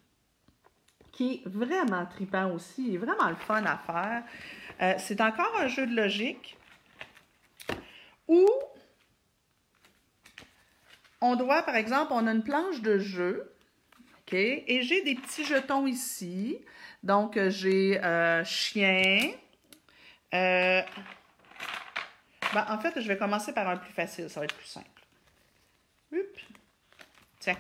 qui 1.22 1.44
est 1.46 1.50
vraiment 1.50 2.06
tripant 2.08 2.52
aussi, 2.52 2.98
vraiment 2.98 3.30
le 3.30 3.36
fun 3.36 3.64
à 3.66 3.78
faire. 3.78 4.98
c'est 5.00 5.22
encore 5.22 5.56
un 5.60 5.68
jeu 5.68 5.86
de 5.86 5.96
logique 5.96 6.58
où 8.28 8.48
on 11.22 11.36
doit, 11.36 11.62
par 11.62 11.76
exemple, 11.76 12.14
on 12.14 12.26
a 12.26 12.32
une 12.32 12.44
planche 12.44 12.82
de 12.82 12.98
jeu, 12.98 13.54
OK, 14.22 14.34
et 14.34 14.82
j'ai 14.82 15.04
des 15.04 15.16
petits 15.16 15.46
jetons 15.46 15.86
ici. 15.86 16.58
Donc, 17.04 17.38
euh, 17.38 17.50
j'ai 17.50 18.04
euh, 18.04 18.44
chien. 18.44 19.32
Euh, 20.34 20.82
ben, 22.54 22.66
en 22.70 22.80
fait, 22.80 23.00
je 23.00 23.08
vais 23.08 23.18
commencer 23.18 23.54
par 23.54 23.68
un 23.70 23.78
plus 23.78 23.94
facile, 23.94 24.30
ça 24.30 24.40
va 24.40 24.46
être 24.46 24.56
plus 24.56 24.68
simple. 24.68 24.88
Tiens. 27.40 27.58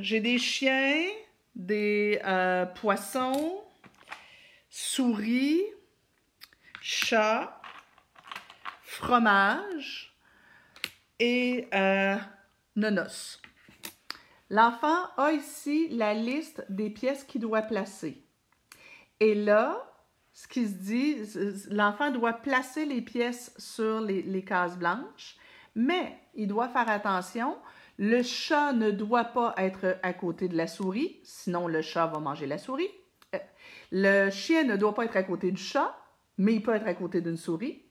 j'ai 0.00 0.20
des 0.20 0.38
chiens, 0.38 1.02
des 1.58 2.20
poissons, 2.74 3.60
souris, 4.70 5.62
chats, 6.80 7.60
fromage, 8.82 10.08
et 11.18 11.68
euh, 11.74 12.16
nonos. 12.76 13.40
L'enfant 14.50 15.06
a 15.16 15.32
ici 15.32 15.88
la 15.90 16.14
liste 16.14 16.64
des 16.68 16.90
pièces 16.90 17.24
qu'il 17.24 17.42
doit 17.42 17.62
placer. 17.62 18.22
Et 19.20 19.34
là, 19.34 19.84
ce 20.32 20.48
qui 20.48 20.66
se 20.66 20.74
dit, 20.74 21.16
l'enfant 21.70 22.10
doit 22.10 22.34
placer 22.34 22.86
les 22.86 23.02
pièces 23.02 23.52
sur 23.58 24.00
les, 24.00 24.44
cases 24.44 24.78
blanches, 24.78 25.36
mais 25.74 26.18
il 26.34 26.46
doit 26.46 26.68
faire 26.68 26.88
attention. 26.88 27.58
Le 27.98 28.22
chat 28.22 28.72
ne 28.72 28.92
doit 28.92 29.24
pas 29.24 29.54
être 29.56 29.98
à 30.04 30.12
côté 30.12 30.46
de 30.46 30.56
la 30.56 30.68
souris, 30.68 31.18
sinon 31.24 31.66
le 31.66 31.82
chat 31.82 32.06
va 32.06 32.20
manger 32.20 32.46
la 32.46 32.56
souris. 32.56 32.88
Euh, 33.34 33.38
le 33.90 34.30
chien 34.30 34.62
ne 34.64 34.76
doit 34.76 34.94
pas 34.94 35.04
être 35.04 35.16
à 35.16 35.24
côté 35.24 35.50
du 35.50 35.60
chat, 35.60 35.98
mais 36.36 36.54
il 36.54 36.62
peut 36.62 36.74
être 36.74 36.86
à 36.86 36.94
côté 36.94 37.20
d'une 37.20 37.36
souris. 37.36 37.82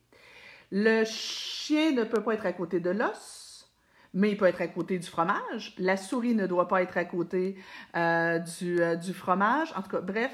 Le 0.71 1.03
chien 1.03 1.91
ne 1.91 2.05
peut 2.05 2.23
pas 2.23 2.35
être 2.35 2.45
à 2.45 2.53
côté 2.53 2.79
de 2.79 2.89
l'os, 2.89 3.69
mais 4.13 4.31
il 4.31 4.37
peut 4.37 4.45
être 4.45 4.61
à 4.61 4.67
côté 4.67 4.97
du 4.97 5.07
fromage. 5.07 5.75
La 5.77 5.97
souris 5.97 6.35
ne 6.35 6.47
doit 6.47 6.69
pas 6.69 6.81
être 6.81 6.97
à 6.97 7.05
côté 7.05 7.57
euh, 7.97 8.39
du, 8.39 8.81
euh, 8.81 8.95
du 8.95 9.13
fromage. 9.13 9.73
En 9.75 9.81
tout 9.81 9.89
cas, 9.89 10.01
bref, 10.01 10.31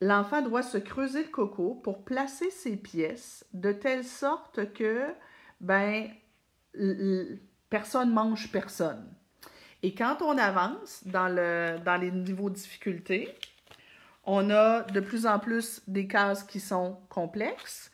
l'enfant 0.00 0.42
doit 0.42 0.62
se 0.62 0.78
creuser 0.78 1.24
le 1.24 1.30
coco 1.30 1.74
pour 1.74 2.04
placer 2.04 2.50
ses 2.50 2.76
pièces 2.76 3.44
de 3.52 3.72
telle 3.72 4.04
sorte 4.04 4.72
que, 4.72 5.04
ben, 5.60 6.08
personne 7.70 8.12
mange 8.12 8.50
personne. 8.50 9.12
Et 9.82 9.94
quand 9.94 10.22
on 10.22 10.38
avance 10.38 11.02
dans, 11.06 11.28
le, 11.28 11.78
dans 11.84 11.96
les 11.96 12.10
niveaux 12.10 12.50
de 12.50 12.54
difficulté, 12.54 13.34
on 14.24 14.50
a 14.50 14.82
de 14.82 15.00
plus 15.00 15.26
en 15.26 15.38
plus 15.38 15.82
des 15.86 16.06
cases 16.06 16.42
qui 16.42 16.60
sont 16.60 16.98
complexes. 17.08 17.90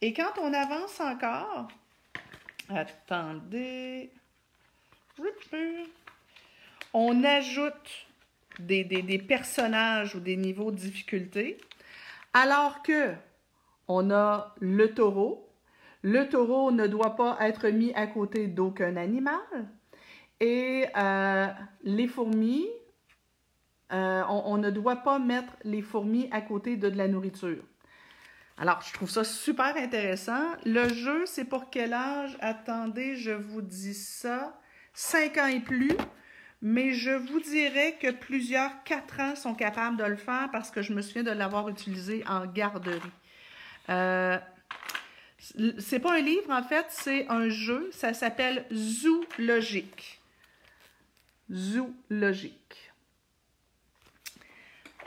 Et 0.00 0.12
quand 0.12 0.38
on 0.40 0.52
avance 0.52 1.00
encore, 1.00 1.68
attendez, 2.68 4.10
on 6.92 7.24
ajoute 7.24 8.06
des, 8.58 8.84
des, 8.84 9.18
personnages 9.18 10.14
ou 10.14 10.20
des 10.20 10.36
niveaux 10.36 10.70
de 10.70 10.76
difficulté, 10.76 11.58
alors 12.32 12.82
que 12.82 13.14
on 13.88 14.10
a 14.10 14.54
le 14.60 14.92
taureau. 14.92 15.45
Le 16.06 16.28
taureau 16.28 16.70
ne 16.70 16.86
doit 16.86 17.16
pas 17.16 17.36
être 17.40 17.66
mis 17.66 17.92
à 17.94 18.06
côté 18.06 18.46
d'aucun 18.46 18.96
animal. 18.96 19.40
Et 20.38 20.86
euh, 20.96 21.48
les 21.82 22.06
fourmis, 22.06 22.64
euh, 23.92 24.22
on, 24.28 24.56
ne 24.56 24.70
doit 24.70 25.02
pas 25.02 25.18
mettre 25.18 25.52
les 25.64 25.82
fourmis 25.82 26.28
à 26.30 26.42
côté 26.42 26.76
de, 26.76 26.90
de 26.90 26.96
la 26.96 27.08
nourriture. 27.08 27.64
Alors, 28.56 28.82
je 28.82 28.92
trouve 28.92 29.10
ça 29.10 29.24
super 29.24 29.76
intéressant. 29.76 30.44
Le 30.64 30.88
jeu, 30.90 31.26
c'est 31.26 31.44
pour 31.44 31.70
quel 31.70 31.92
âge? 31.92 32.38
Attendez, 32.38 33.16
je 33.16 33.32
vous 33.32 33.60
dis 33.60 33.94
ça. 33.94 34.60
5 34.94 35.38
ans 35.38 35.46
et 35.48 35.58
plus. 35.58 35.90
Mais 36.62 36.92
je 36.92 37.10
vous 37.10 37.40
dirais 37.40 37.96
que 38.00 38.12
plusieurs 38.12 38.84
4 38.84 39.20
ans 39.20 39.34
sont 39.34 39.56
capables 39.56 39.96
de 39.96 40.04
le 40.04 40.16
faire 40.16 40.50
parce 40.52 40.70
que 40.70 40.82
je 40.82 40.92
me 40.92 41.02
souviens 41.02 41.24
de 41.24 41.32
l'avoir 41.32 41.68
utilisé 41.68 42.22
en 42.28 42.46
garderie. 42.46 43.00
Euh, 43.88 44.38
c'est 45.38 46.00
pas 46.00 46.14
un 46.14 46.20
livre, 46.20 46.50
en 46.50 46.62
fait, 46.62 46.86
c'est 46.88 47.26
un 47.28 47.48
jeu. 47.48 47.90
Ça 47.92 48.14
s'appelle 48.14 48.64
Zoologique. 48.72 50.20
Zoologique. 51.52 52.92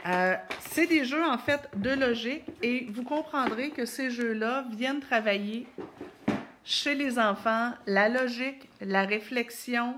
Euh, 0.06 0.34
c'est 0.60 0.86
des 0.86 1.04
jeux, 1.04 1.24
en 1.24 1.36
fait, 1.36 1.68
de 1.76 1.90
logique 1.90 2.44
et 2.62 2.86
vous 2.90 3.02
comprendrez 3.02 3.70
que 3.70 3.84
ces 3.84 4.10
jeux-là 4.10 4.64
viennent 4.70 5.00
travailler 5.00 5.66
chez 6.64 6.94
les 6.94 7.18
enfants 7.18 7.72
la 7.86 8.08
logique, 8.08 8.68
la 8.80 9.04
réflexion, 9.04 9.96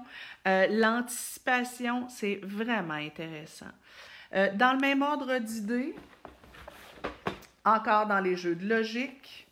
euh, 0.49 0.66
l'anticipation. 0.71 2.09
C'est 2.09 2.40
vraiment 2.42 2.95
intéressant. 2.95 3.71
Euh, 4.35 4.51
dans 4.55 4.73
le 4.73 4.81
même 4.81 5.03
ordre 5.03 5.38
d'idées, 5.38 5.95
encore 7.64 8.07
dans 8.07 8.21
les 8.21 8.35
jeux 8.35 8.57
de 8.57 8.66
logique, 8.66 9.47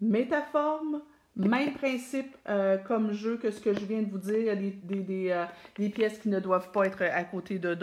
métaforme, 0.00 1.02
même 1.36 1.74
principe 1.74 2.34
euh, 2.48 2.78
comme 2.78 3.12
jeu 3.12 3.36
que 3.36 3.50
ce 3.50 3.60
que 3.60 3.74
je 3.74 3.84
viens 3.84 4.00
de 4.02 4.10
vous 4.10 4.18
dire. 4.18 4.38
Il 4.38 4.46
y 4.46 4.50
a 4.50 4.56
des, 4.56 5.30
euh, 5.30 5.88
pièces 5.90 6.18
qui 6.18 6.28
ne 6.28 6.40
doivent 6.40 6.72
pas 6.72 6.86
être 6.86 7.02
à 7.02 7.24
côté 7.24 7.58
de, 7.58 7.74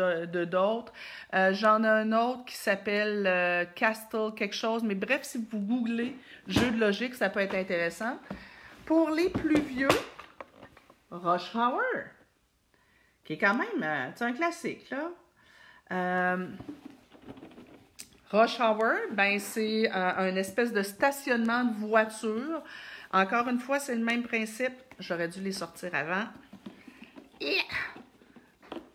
d'autres. 0.45 0.91
Euh, 1.36 1.54
j'en 1.54 1.84
ai 1.84 1.88
un 1.88 2.12
autre 2.13 2.45
qui 2.45 2.56
s'appelle 2.56 3.69
Castle 3.76 4.34
quelque 4.36 4.56
chose. 4.56 4.84
Mais 4.84 4.95
bref, 4.95 5.21
si 5.23 5.45
vous 5.52 5.60
googlez 5.60 6.15
jeu 6.47 6.71
de 6.71 6.80
logique, 6.80 7.13
ça 7.13 7.30
peut 7.30 7.41
être 7.41 7.56
intéressant. 7.56 8.17
Pour 8.86 9.12
les 9.12 9.30
plus 9.30 9.62
vieux, 9.62 9.88
Rush 11.12 11.56
Hour, 11.56 11.82
qui 13.23 13.34
est 13.34 13.38
quand 13.38 13.56
même 13.56 14.12
un 14.19 14.34
classique. 14.34 14.89
Là. 14.89 16.38
Rush 18.34 18.60
Hour, 18.60 18.93
ben, 19.12 19.39
c'est 19.39 19.89
un 19.91 20.36
espèce 20.36 20.74
de 20.74 20.82
stationnement 20.82 21.63
de 21.65 21.76
voiture 21.76 22.63
encore 23.13 23.48
une 23.48 23.60
fois, 23.60 23.80
c'est 23.80 23.93
le 23.93 24.04
même 24.04 24.24
principe. 24.24 24.74
J'aurais 24.98 25.28
dû 25.28 25.39
les 25.39 25.52
sortir 25.52 25.93
avant. 25.93 26.26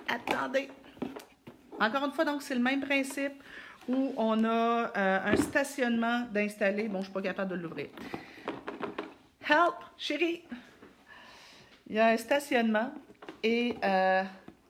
Attendez. 0.08 0.68
Encore 1.78 2.04
une 2.04 2.10
fois, 2.10 2.24
donc, 2.24 2.42
c'est 2.42 2.56
le 2.56 2.60
même 2.60 2.80
principe 2.80 3.40
où 3.86 4.12
on 4.16 4.42
a 4.42 4.90
euh, 4.96 5.20
un 5.24 5.36
stationnement 5.36 6.26
d'installer. 6.32 6.88
Bon, 6.88 6.94
je 6.94 6.98
ne 6.98 7.04
suis 7.04 7.12
pas 7.12 7.22
capable 7.22 7.52
de 7.52 7.62
l'ouvrir. 7.62 7.86
Help, 9.48 9.76
chérie! 9.96 10.42
Il 11.86 11.94
y 11.94 12.00
a 12.00 12.08
un 12.08 12.16
stationnement 12.16 12.92
et 13.42 13.76
euh, 13.84 14.24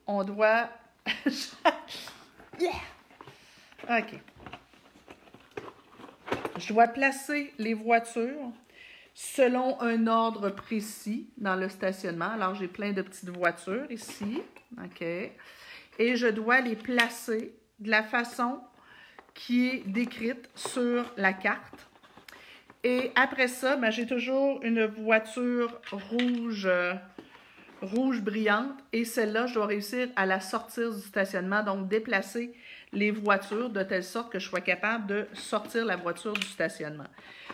on 0.07 0.23
doit. 0.25 0.69
yeah! 2.61 2.71
OK. 3.89 4.21
Je 6.59 6.73
dois 6.73 6.89
placer 6.89 7.53
les 7.59 7.75
voitures 7.75 8.53
selon 9.15 9.81
un 9.81 10.07
ordre 10.07 10.51
précis 10.51 11.29
dans 11.37 11.57
le 11.57 11.69
stationnement. 11.69 12.31
Alors, 12.31 12.55
j'ai 12.55 12.69
plein 12.69 12.93
de 12.93 13.03
petites 13.03 13.31
voitures 13.31 13.91
ici. 13.91 14.43
OK. 14.83 15.03
Et 15.03 16.17
je 16.17 16.27
dois 16.29 16.61
les 16.61 16.77
placer 16.77 17.55
de 17.79 17.91
la 17.91 18.03
façon 18.03 18.61
qui 19.35 19.69
est 19.69 19.83
décrite 19.87 20.49
sur 20.55 21.13
la 21.17 21.33
carte. 21.33 21.89
Et 22.85 23.13
après 23.15 23.49
ça, 23.49 23.77
ben, 23.77 23.91
j'ai 23.91 24.07
toujours 24.07 24.63
une 24.63 24.85
voiture 24.87 25.81
rouge, 25.93 26.69
rouge 27.83 28.21
brillante. 28.21 28.73
Et 28.93 29.05
celle-là, 29.05 29.47
je 29.47 29.55
dois 29.55 29.67
réussir 29.67 30.09
à 30.17 30.27
la 30.27 30.41
sortir 30.41 30.93
du 30.93 31.01
stationnement, 31.01 31.63
donc 31.63 31.89
déplacer 31.89 32.53
les 32.93 33.11
voitures 33.11 33.71
de 33.71 33.83
telle 33.83 34.05
sorte 34.05 34.33
que 34.33 34.39
je 34.39 34.49
sois 34.49 34.61
capable 34.61 35.07
de 35.07 35.29
sortir 35.33 35.85
la 35.85 35.97
voiture 35.97 36.33
du 36.33 36.47
stationnement. 36.47 37.09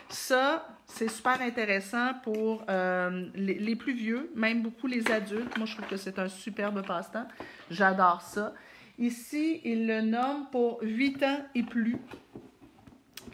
Ça, 0.09 0.67
c'est 0.87 1.09
super 1.09 1.41
intéressant 1.41 2.15
pour 2.23 2.65
euh, 2.69 3.27
les, 3.35 3.77
plus 3.77 3.95
vieux, 3.95 4.31
même 4.35 4.63
beaucoup 4.63 4.87
les 4.87 5.11
adultes. 5.11 5.57
Moi, 5.57 5.67
je 5.67 5.75
trouve 5.75 5.89
que 5.89 5.97
c'est 5.97 6.19
un 6.19 6.29
superbe 6.29 6.85
passe-temps. 6.87 7.27
J'adore 7.71 8.21
ça. 8.23 8.53
Ici, 8.99 9.61
il 9.65 9.87
le 9.87 10.03
nomme 10.03 10.47
pour 10.53 10.79
8 10.83 11.23
ans 11.25 11.39
et 11.55 11.63
plus. 11.63 11.97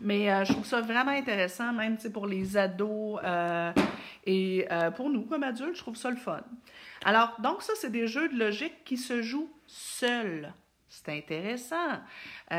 Mais 0.01 0.33
euh, 0.33 0.45
je 0.45 0.53
trouve 0.53 0.65
ça 0.65 0.81
vraiment 0.81 1.11
intéressant, 1.11 1.73
même 1.73 1.99
pour 1.99 2.27
les 2.27 2.57
ados 2.57 3.21
euh, 3.23 3.73
et 4.25 4.67
pour 4.97 5.11
nous 5.11 5.23
comme 5.23 5.43
adultes, 5.43 5.75
je 5.75 5.81
trouve 5.81 5.97
ça 5.97 6.11
le 6.11 6.17
fun. 6.17 6.41
Alors, 7.05 7.37
donc 7.41 7.63
ça, 7.63 7.73
c'est 7.77 7.91
des 7.91 8.07
jeux 8.07 8.29
de 8.29 8.39
logique 8.39 8.85
qui 8.85 8.97
se 8.97 9.21
jouent 9.23 9.51
seuls. 9.67 10.53
C'est 10.91 11.17
intéressant. 11.17 12.01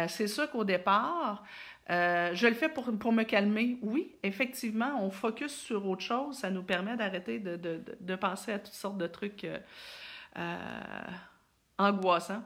c'est 0.07 0.27
sûr 0.27 0.49
qu'au 0.49 0.63
départ, 0.63 1.43
euh, 1.91 2.33
je 2.33 2.47
le 2.47 2.53
fais 2.53 2.69
pour, 2.69 3.11
me 3.11 3.23
calmer. 3.23 3.77
Oui, 3.81 4.15
effectivement, 4.23 5.03
on 5.03 5.09
focus 5.09 5.53
sur 5.53 5.85
autre 5.87 6.03
chose. 6.03 6.37
Ça 6.37 6.49
nous 6.49 6.63
permet 6.63 6.95
d'arrêter 6.95 7.39
de, 7.39 7.57
de, 7.99 8.15
penser 8.15 8.53
à 8.53 8.59
toutes 8.59 8.73
sortes 8.73 8.97
de 8.97 9.07
trucs 9.07 9.43
euh, 9.43 9.57
euh, 10.37 10.57
angoissants. 11.77 12.43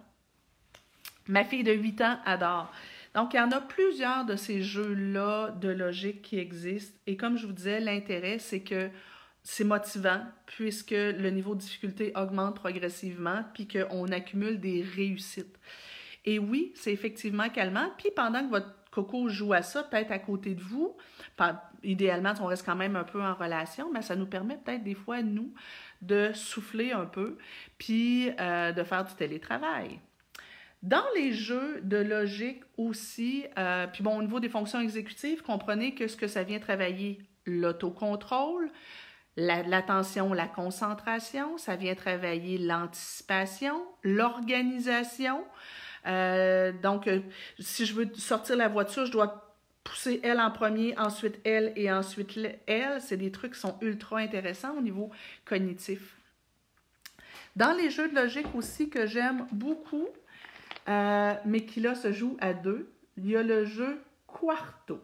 Ma 1.27 1.43
fille 1.43 1.63
de 1.63 1.73
8 1.73 2.01
ans 2.01 2.19
adore. 2.25 2.71
Donc, 3.13 3.33
il 3.33 3.37
y 3.37 3.39
en 3.39 3.51
a 3.51 3.61
plusieurs 3.61 4.25
de 4.25 4.35
ces 4.35 4.61
jeux-là 4.61 5.51
de 5.51 5.69
logique 5.69 6.21
qui 6.21 6.39
existent. 6.39 6.97
Et 7.05 7.15
comme 7.15 7.37
je 7.37 7.45
vous 7.45 7.53
disais, 7.53 7.79
l'intérêt, 7.79 8.39
c'est 8.39 8.61
que 8.61 8.89
c'est 9.47 9.63
motivant 9.63 10.21
puisque 10.47 10.89
le 10.89 11.29
niveau 11.29 11.53
de 11.53 11.59
difficulté 11.59 12.11
augmente 12.15 12.55
progressivement 12.55 13.45
puis 13.53 13.67
qu'on 13.67 14.07
accumule 14.07 14.59
des 14.59 14.81
réussites. 14.81 15.59
Et 16.25 16.39
oui, 16.39 16.73
c'est 16.73 16.91
effectivement 16.91 17.47
calmant. 17.49 17.91
Puis 17.99 18.09
pendant 18.15 18.43
que 18.43 18.49
votre 18.49 18.73
Coco 18.89 19.29
joue 19.29 19.53
à 19.53 19.61
ça, 19.61 19.83
peut-être 19.83 20.11
à 20.11 20.17
côté 20.17 20.55
de 20.55 20.61
vous. 20.61 20.97
idéalement, 21.83 22.33
on 22.41 22.45
reste 22.45 22.65
quand 22.65 22.75
même 22.75 22.95
un 22.95 23.03
peu 23.03 23.21
en 23.21 23.35
relation, 23.35 23.91
mais 23.93 24.01
ça 24.01 24.15
nous 24.15 24.25
permet 24.25 24.57
peut-être 24.57 24.83
des 24.83 24.95
fois, 24.95 25.21
nous, 25.21 25.53
de 26.01 26.31
souffler 26.33 26.91
un 26.91 27.05
peu, 27.05 27.37
puis 27.77 28.31
euh, 28.39 28.71
de 28.71 28.83
faire 28.83 29.05
du 29.05 29.13
télétravail. 29.13 29.99
Dans 30.81 31.05
les 31.15 31.33
jeux 31.33 31.81
de 31.81 31.97
logique 31.97 32.63
aussi, 32.77 33.45
euh, 33.59 33.85
puis 33.85 34.01
bon, 34.01 34.17
au 34.17 34.21
niveau 34.23 34.39
des 34.39 34.49
fonctions 34.49 34.79
exécutives, 34.79 35.43
comprenez 35.43 35.93
que 35.93 36.07
ce 36.07 36.17
que 36.17 36.27
ça 36.27 36.41
vient 36.41 36.59
travailler, 36.59 37.19
l'autocontrôle, 37.45 38.71
l'attention, 39.37 40.33
la, 40.33 40.47
concentration, 40.47 41.57
ça 41.57 41.75
vient 41.75 41.95
travailler 41.95 42.57
l'anticipation, 42.57 43.83
l'organisation. 44.03 45.43
Euh, 46.07 46.71
donc, 46.71 47.07
euh, 47.07 47.21
si 47.59 47.85
je 47.85 47.93
veux 47.93 48.09
sortir 48.15 48.55
la 48.55 48.67
voiture, 48.67 49.05
je 49.05 49.11
dois 49.11 49.55
pousser 49.83 50.19
elle 50.23 50.39
en 50.39 50.51
premier, 50.51 50.97
ensuite 50.97 51.39
elle 51.43 51.73
et 51.75 51.91
ensuite 51.91 52.39
elle. 52.67 53.01
C'est 53.01 53.17
des 53.17 53.31
trucs 53.31 53.53
qui 53.53 53.59
sont 53.59 53.77
ultra 53.81 54.17
intéressants 54.17 54.77
au 54.77 54.81
niveau 54.81 55.11
cognitif. 55.45 56.15
Dans 57.55 57.71
les 57.71 57.89
jeux 57.89 58.09
de 58.09 58.15
logique 58.15 58.53
aussi 58.53 58.89
que 58.89 59.05
j'aime 59.05 59.47
beaucoup, 59.51 60.07
euh, 60.89 61.33
mais 61.45 61.65
qui 61.65 61.79
là 61.79 61.95
se 61.95 62.11
joue 62.11 62.35
à 62.41 62.53
deux, 62.53 62.91
il 63.17 63.29
y 63.29 63.37
a 63.37 63.43
le 63.43 63.65
jeu 63.65 64.01
Quarto. 64.27 64.99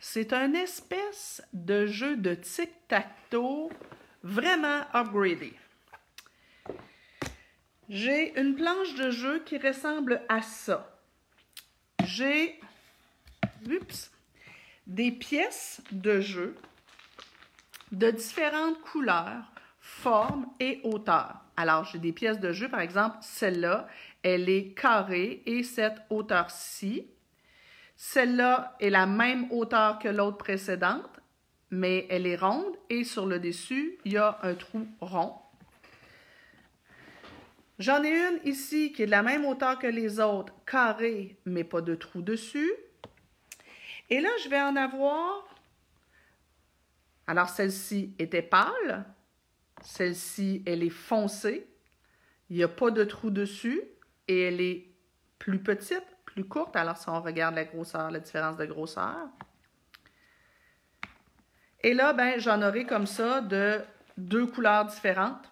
C'est 0.00 0.32
un 0.32 0.54
espèce 0.54 1.42
de 1.52 1.86
jeu 1.86 2.16
de 2.16 2.34
tic-tac-toe 2.34 3.70
vraiment 4.22 4.82
upgradé. 4.94 5.54
J'ai 7.88 8.38
une 8.38 8.54
planche 8.54 8.94
de 8.94 9.10
jeu 9.10 9.40
qui 9.44 9.58
ressemble 9.58 10.22
à 10.28 10.42
ça. 10.42 10.98
J'ai 12.04 12.60
des 14.86 15.10
pièces 15.10 15.82
de 15.90 16.20
jeu 16.20 16.56
de 17.92 18.10
différentes 18.10 18.80
couleurs, 18.82 19.52
formes 19.80 20.46
et 20.60 20.80
hauteurs. 20.84 21.40
Alors, 21.56 21.84
j'ai 21.84 21.98
des 21.98 22.12
pièces 22.12 22.38
de 22.38 22.52
jeu, 22.52 22.68
par 22.68 22.80
exemple, 22.80 23.16
celle-là, 23.20 23.88
elle 24.22 24.48
est 24.48 24.74
carrée 24.74 25.42
et 25.46 25.62
cette 25.62 26.02
hauteur-ci. 26.10 27.06
Celle-là 28.00 28.76
est 28.78 28.90
la 28.90 29.06
même 29.06 29.50
hauteur 29.50 29.98
que 29.98 30.06
l'autre 30.06 30.38
précédente, 30.38 31.20
mais 31.72 32.06
elle 32.10 32.28
est 32.28 32.36
ronde 32.36 32.76
et 32.88 33.02
sur 33.02 33.26
le 33.26 33.40
dessus, 33.40 33.98
il 34.04 34.12
y 34.12 34.16
a 34.16 34.38
un 34.42 34.54
trou 34.54 34.86
rond. 35.00 35.34
J'en 37.80 38.04
ai 38.04 38.10
une 38.10 38.40
ici 38.44 38.92
qui 38.92 39.02
est 39.02 39.06
de 39.06 39.10
la 39.10 39.24
même 39.24 39.44
hauteur 39.44 39.80
que 39.80 39.88
les 39.88 40.20
autres, 40.20 40.54
carrée, 40.64 41.40
mais 41.44 41.64
pas 41.64 41.80
de 41.80 41.96
trou 41.96 42.22
dessus. 42.22 42.72
Et 44.10 44.20
là, 44.20 44.30
je 44.44 44.48
vais 44.48 44.60
en 44.60 44.76
avoir. 44.76 45.44
Alors, 47.26 47.48
celle-ci 47.48 48.14
était 48.20 48.42
pâle. 48.42 49.06
Celle-ci, 49.82 50.62
elle 50.66 50.84
est 50.84 50.88
foncée. 50.88 51.66
Il 52.48 52.56
n'y 52.56 52.62
a 52.62 52.68
pas 52.68 52.92
de 52.92 53.02
trou 53.02 53.30
dessus 53.30 53.82
et 54.28 54.42
elle 54.42 54.60
est 54.60 54.86
plus 55.40 55.60
petite 55.60 56.06
courte. 56.46 56.76
Alors, 56.76 56.96
si 56.96 57.08
on 57.08 57.20
regarde 57.20 57.54
la 57.54 57.64
grosseur, 57.64 58.10
la 58.10 58.20
différence 58.20 58.56
de 58.56 58.66
grosseur. 58.66 59.28
Et 61.82 61.94
là, 61.94 62.12
ben, 62.12 62.38
j'en 62.38 62.60
aurai 62.62 62.84
comme 62.84 63.06
ça 63.06 63.40
de 63.40 63.80
deux 64.16 64.46
couleurs 64.46 64.86
différentes 64.86 65.50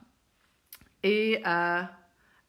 et 1.02 1.40
euh, 1.46 1.82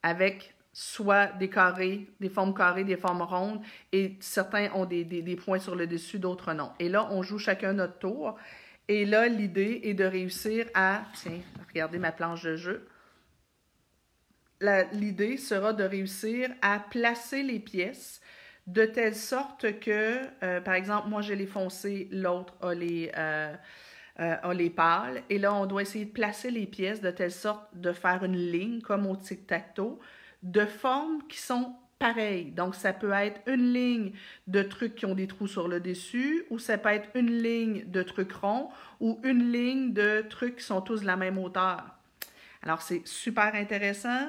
avec 0.02 0.54
soit 0.72 1.26
des 1.38 1.48
carrés, 1.48 2.08
des 2.20 2.28
formes 2.28 2.54
carrées, 2.54 2.84
des 2.84 2.96
formes 2.96 3.22
rondes, 3.22 3.60
et 3.92 4.16
certains 4.20 4.70
ont 4.74 4.84
des, 4.84 5.04
des 5.04 5.36
points 5.36 5.58
sur 5.58 5.74
le 5.74 5.86
dessus, 5.86 6.18
d'autres 6.18 6.52
non. 6.52 6.70
Et 6.78 6.88
là, 6.88 7.08
on 7.10 7.22
joue 7.22 7.38
chacun 7.38 7.72
notre 7.72 7.98
tour. 7.98 8.36
Et 8.86 9.04
là, 9.04 9.26
l'idée 9.26 9.80
est 9.84 9.94
de 9.94 10.04
réussir 10.04 10.66
à, 10.74 11.02
tiens, 11.14 11.40
regardez 11.68 11.98
ma 11.98 12.12
planche 12.12 12.42
de 12.44 12.56
jeu, 12.56 12.88
l'idée 14.92 15.36
sera 15.36 15.72
de 15.72 15.84
réussir 15.84 16.50
à 16.62 16.80
placer 16.80 17.42
les 17.42 17.60
pièces 17.60 18.20
de 18.68 18.84
telle 18.84 19.14
sorte 19.14 19.80
que, 19.80 20.18
euh, 20.42 20.60
par 20.60 20.74
exemple, 20.74 21.08
moi 21.08 21.22
j'ai 21.22 21.34
les 21.34 21.46
foncés, 21.46 22.06
l'autre 22.12 22.54
a 22.60 22.74
les, 22.74 23.10
euh, 23.16 23.54
euh, 24.20 24.36
a 24.42 24.54
les 24.54 24.68
pâles. 24.68 25.22
Et 25.30 25.38
là, 25.38 25.54
on 25.54 25.64
doit 25.64 25.82
essayer 25.82 26.04
de 26.04 26.10
placer 26.10 26.50
les 26.50 26.66
pièces 26.66 27.00
de 27.00 27.10
telle 27.10 27.32
sorte 27.32 27.66
de 27.74 27.92
faire 27.92 28.22
une 28.24 28.36
ligne, 28.36 28.82
comme 28.82 29.06
au 29.06 29.16
tic-tac-toe, 29.16 29.98
de 30.42 30.66
formes 30.66 31.26
qui 31.28 31.38
sont 31.38 31.76
pareilles. 31.98 32.50
Donc, 32.50 32.74
ça 32.74 32.92
peut 32.92 33.12
être 33.12 33.40
une 33.46 33.72
ligne 33.72 34.12
de 34.46 34.62
trucs 34.62 34.96
qui 34.96 35.06
ont 35.06 35.14
des 35.14 35.26
trous 35.26 35.48
sur 35.48 35.66
le 35.66 35.80
dessus, 35.80 36.44
ou 36.50 36.58
ça 36.58 36.76
peut 36.76 36.90
être 36.90 37.08
une 37.14 37.30
ligne 37.30 37.84
de 37.86 38.02
trucs 38.02 38.32
ronds, 38.32 38.68
ou 39.00 39.18
une 39.24 39.50
ligne 39.50 39.94
de 39.94 40.26
trucs 40.28 40.56
qui 40.56 40.64
sont 40.64 40.82
tous 40.82 41.00
de 41.00 41.06
la 41.06 41.16
même 41.16 41.38
hauteur. 41.38 41.84
Alors, 42.62 42.82
c'est 42.82 43.06
super 43.06 43.54
intéressant. 43.54 44.28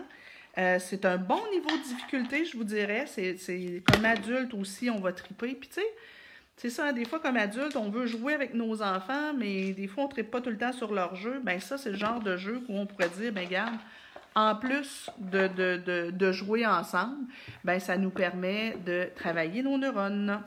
Euh, 0.57 0.77
c'est 0.79 1.05
un 1.05 1.17
bon 1.17 1.41
niveau 1.51 1.69
de 1.69 1.83
difficulté, 1.83 2.45
je 2.45 2.57
vous 2.57 2.63
dirais. 2.63 3.05
C'est 3.07 3.83
comme 3.91 4.05
adulte 4.05 4.53
aussi, 4.53 4.89
on 4.89 4.99
va 4.99 5.13
triper. 5.13 5.53
Puis 5.53 5.69
tu 5.69 5.75
sais, 5.75 5.87
c'est 6.57 6.69
ça, 6.69 6.91
des 6.91 7.05
fois 7.05 7.19
comme 7.19 7.37
adulte, 7.37 7.77
on 7.77 7.89
veut 7.89 8.05
jouer 8.05 8.33
avec 8.33 8.53
nos 8.53 8.81
enfants, 8.81 9.33
mais 9.33 9.71
des 9.71 9.87
fois 9.87 10.03
on 10.03 10.07
ne 10.07 10.11
tripe 10.11 10.29
pas 10.29 10.41
tout 10.41 10.49
le 10.49 10.57
temps 10.57 10.73
sur 10.73 10.93
leur 10.93 11.15
jeu. 11.15 11.39
Ben 11.43 11.59
ça, 11.59 11.77
c'est 11.77 11.91
le 11.91 11.97
genre 11.97 12.19
de 12.19 12.35
jeu 12.35 12.61
où 12.67 12.77
on 12.77 12.85
pourrait 12.85 13.09
dire, 13.09 13.31
ben 13.31 13.45
regarde, 13.45 13.75
en 14.35 14.55
plus 14.55 15.09
de, 15.19 15.47
de, 15.47 16.11
de, 16.11 16.31
jouer 16.31 16.65
ensemble, 16.65 17.15
ben 17.63 17.79
ça 17.79 17.97
nous 17.97 18.09
permet 18.09 18.75
de 18.85 19.09
travailler 19.15 19.63
nos 19.63 19.77
neurones. 19.77 20.41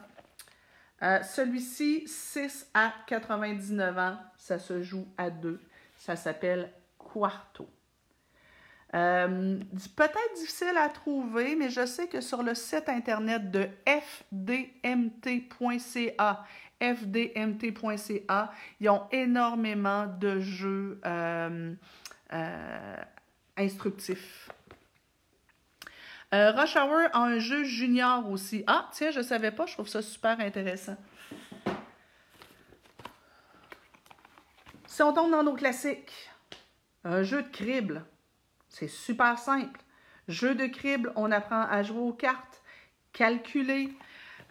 Euh, 1.02 1.22
celui-ci, 1.22 2.04
6 2.06 2.68
à 2.74 2.92
99 3.06 3.98
ans, 3.98 4.18
ça 4.36 4.58
se 4.58 4.82
joue 4.82 5.06
à 5.16 5.30
deux. 5.30 5.60
Ça 5.96 6.14
s'appelle 6.14 6.70
Quarto. 6.98 7.68
Euh, 8.94 9.58
peut-être 9.96 10.34
difficile 10.36 10.76
à 10.76 10.90
trouver, 10.90 11.56
mais 11.56 11.70
je 11.70 11.86
sais 11.86 12.08
que 12.08 12.20
sur 12.20 12.42
le 12.42 12.54
site 12.54 12.90
internet 12.90 13.50
de 13.50 13.66
fdmt.ca, 14.30 15.24
fdmt.ca, 16.80 18.52
ils 18.80 18.90
ont 18.90 19.08
énormément 19.10 20.06
de 20.06 20.40
jeux 20.40 21.00
euh, 21.06 21.74
euh, 22.34 22.96
instructifs. 23.56 24.50
Rush 26.34 26.76
Hour 26.76 27.08
a 27.12 27.18
un 27.18 27.38
jeu 27.38 27.62
junior 27.64 28.30
aussi. 28.30 28.64
Ah, 28.66 28.88
tiens, 28.92 29.10
je 29.10 29.18
ne 29.18 29.24
savais 29.24 29.50
pas, 29.50 29.66
je 29.66 29.74
trouve 29.74 29.88
ça 29.88 30.00
super 30.00 30.40
intéressant. 30.40 30.96
Si 34.86 35.02
on 35.02 35.12
tombe 35.12 35.30
dans 35.30 35.42
nos 35.42 35.52
classiques, 35.54 36.30
un 37.04 37.22
jeu 37.22 37.42
de 37.42 37.48
crible. 37.48 38.06
C'est 38.72 38.88
super 38.88 39.38
simple. 39.38 39.80
Jeu 40.28 40.54
de 40.54 40.66
crible, 40.66 41.12
on 41.14 41.30
apprend 41.30 41.62
à 41.62 41.82
jouer 41.82 42.00
aux 42.00 42.12
cartes, 42.12 42.62
calculer, 43.12 43.90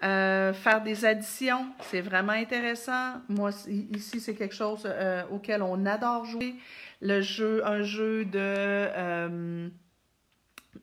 euh, 0.04 0.54
faire 0.54 0.82
des 0.84 1.06
additions. 1.06 1.66
C'est 1.82 2.02
vraiment 2.02 2.34
intéressant. 2.34 3.16
Moi, 3.30 3.50
ici, 3.68 4.20
c'est 4.20 4.36
quelque 4.36 4.54
chose 4.54 4.84
euh, 4.86 5.24
auquel 5.32 5.64
on 5.64 5.86
adore 5.88 6.26
jouer. 6.26 6.56
Le 7.02 7.22
jeu, 7.22 7.66
un 7.66 7.82
jeu 7.82 8.26
de, 8.26 8.38
euh, 8.38 9.70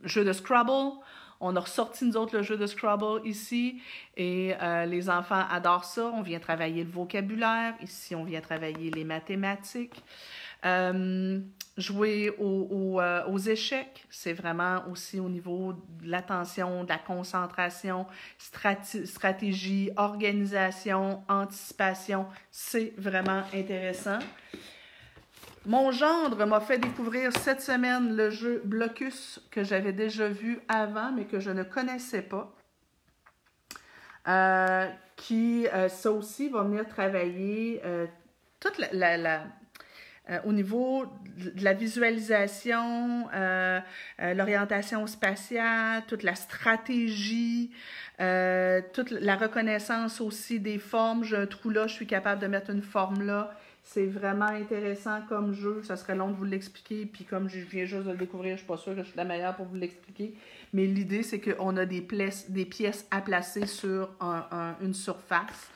jeu 0.03 0.25
de 0.25 0.33
Scrabble. 0.33 0.99
On 1.41 1.55
a 1.55 1.61
ressorti, 1.61 2.07
nous 2.07 2.17
autres, 2.17 2.37
le 2.37 2.43
jeu 2.43 2.57
de 2.57 2.67
Scrabble 2.67 3.25
ici 3.25 3.81
et 4.17 4.55
les 4.89 5.09
enfants 5.09 5.45
adorent 5.49 5.85
ça. 5.85 6.11
On 6.13 6.23
vient 6.23 6.41
travailler 6.41 6.83
le 6.83 6.91
vocabulaire. 6.91 7.75
Ici, 7.81 8.17
on 8.17 8.25
vient 8.25 8.41
travailler 8.41 8.91
les 8.91 9.05
mathématiques. 9.05 10.03
Euh, 10.65 11.41
jouer 11.77 12.35
euh, 12.41 13.25
aux, 13.27 13.39
échecs, 13.39 14.05
c'est 14.11 14.33
vraiment 14.33 14.83
aussi 14.91 15.21
au 15.21 15.29
niveau 15.29 15.75
de 15.75 16.11
l'attention, 16.11 16.83
de 16.83 16.89
la 16.89 16.99
concentration, 16.99 18.07
stratégie, 18.39 19.91
organisation, 19.97 21.23
anticipation. 21.29 22.27
C'est 22.51 22.95
vraiment 22.99 23.45
intéressant. 23.55 24.19
Mon 25.67 25.93
gendre 25.93 26.45
m'a 26.47 26.59
fait 26.59 26.79
découvrir 26.79 27.31
cette 27.37 27.61
semaine 27.61 28.17
le 28.17 28.31
jeu 28.31 28.61
Blocus 28.65 29.41
que 29.53 29.63
j'avais 29.63 29.93
déjà 29.93 30.29
vu 30.29 30.59
avant, 30.67 31.13
mais 31.13 31.27
que 31.27 31.39
je 31.39 31.51
ne 31.51 31.63
connaissais 31.63 32.23
pas. 32.23 32.53
Euh, 34.27 34.89
qui, 35.15 35.67
ça 35.89 36.11
aussi, 36.11 36.49
va 36.49 36.63
venir 36.65 36.89
travailler 36.89 37.81
toute 38.59 38.79
la, 38.93 39.45
euh, 40.31 40.39
au 40.45 40.53
niveau 40.53 41.07
de 41.39 41.65
la 41.65 41.73
visualisation, 41.73 43.29
euh, 43.35 43.81
euh, 44.21 44.35
l'orientation 44.35 45.07
spatiale, 45.07 46.03
toute 46.07 46.23
la 46.23 46.35
stratégie, 46.35 47.71
toute 48.19 49.11
la 49.11 49.37
reconnaissance 49.37 50.21
aussi 50.21 50.61
des 50.61 50.79
formes. 50.79 51.25
J'ai 51.25 51.37
un 51.37 51.47
trou 51.47 51.71
là, 51.71 51.87
je 51.87 51.95
suis 51.95 52.07
capable 52.07 52.43
de 52.43 52.47
mettre 52.47 52.71
une 52.71 52.83
forme 52.83 53.23
là. 53.23 53.55
C'est 53.85 54.07
vraiment 54.07 54.47
intéressant 54.47 55.21
comme 55.29 55.55
jeu. 55.55 55.81
Ça 55.85 55.97
serait 55.97 56.17
long 56.17 56.29
de 56.29 56.35
vous 56.35 56.45
l'expliquer. 56.45 57.07
Puis 57.07 57.25
comme 57.25 57.49
je 57.49 57.61
viens 57.61 57.87
juste 57.87 58.05
de 58.05 58.11
le 58.11 58.19
découvrir, 58.19 58.51
je 58.51 58.53
ne 58.55 58.59
suis 58.59 58.67
pas 58.67 58.77
sûre 58.77 58.95
que 58.95 59.03
je 59.03 59.07
suis 59.07 59.17
la 59.17 59.25
meilleure 59.25 59.55
pour 59.55 59.67
vous 59.67 59.77
l'expliquer. 59.77 60.35
Mais 60.75 60.85
l'idée, 60.85 61.23
c'est 61.23 61.41
qu'on 61.41 61.77
a 61.77 61.87
des, 61.87 62.07
des 62.49 62.65
pièces 62.67 63.07
à 63.11 63.23
placer 63.23 63.67
sur 63.67 64.11
une 64.83 64.93
surface. 64.95 65.71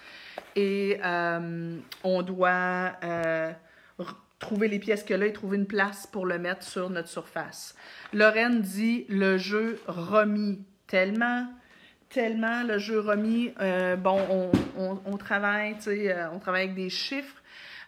Et 0.57 0.99
on 1.03 2.23
doit 2.23 2.93
trouver 4.43 4.69
les 4.69 4.79
pièces 4.79 5.03
que 5.03 5.15
là 5.15 5.25
et 5.25 5.33
trouver 5.33 5.57
une 5.57 5.67
place 5.67 6.07
pour 6.07 6.27
le 6.27 6.39
mettre 6.39 6.63
sur 6.63 6.91
notre 6.91 7.09
surface. 7.09 7.75
Lorraine 8.13 8.61
dit 8.61 9.07
le 9.09 9.39
jeu 9.39 9.81
remis 9.87 10.63
tellement, 10.87 11.47
tellement 12.11 12.63
le 12.63 12.77
jeu 12.77 13.01
remis. 13.01 13.55
Euh, 13.61 13.97
bon, 13.97 14.51
on, 14.77 15.17
travaille, 15.17 15.77
tu 15.77 15.83
sais, 15.83 16.13
euh, 16.13 16.31
on 16.33 16.39
travaille 16.39 16.65
avec 16.65 16.75
des 16.75 16.91
chiffres. 16.91 17.43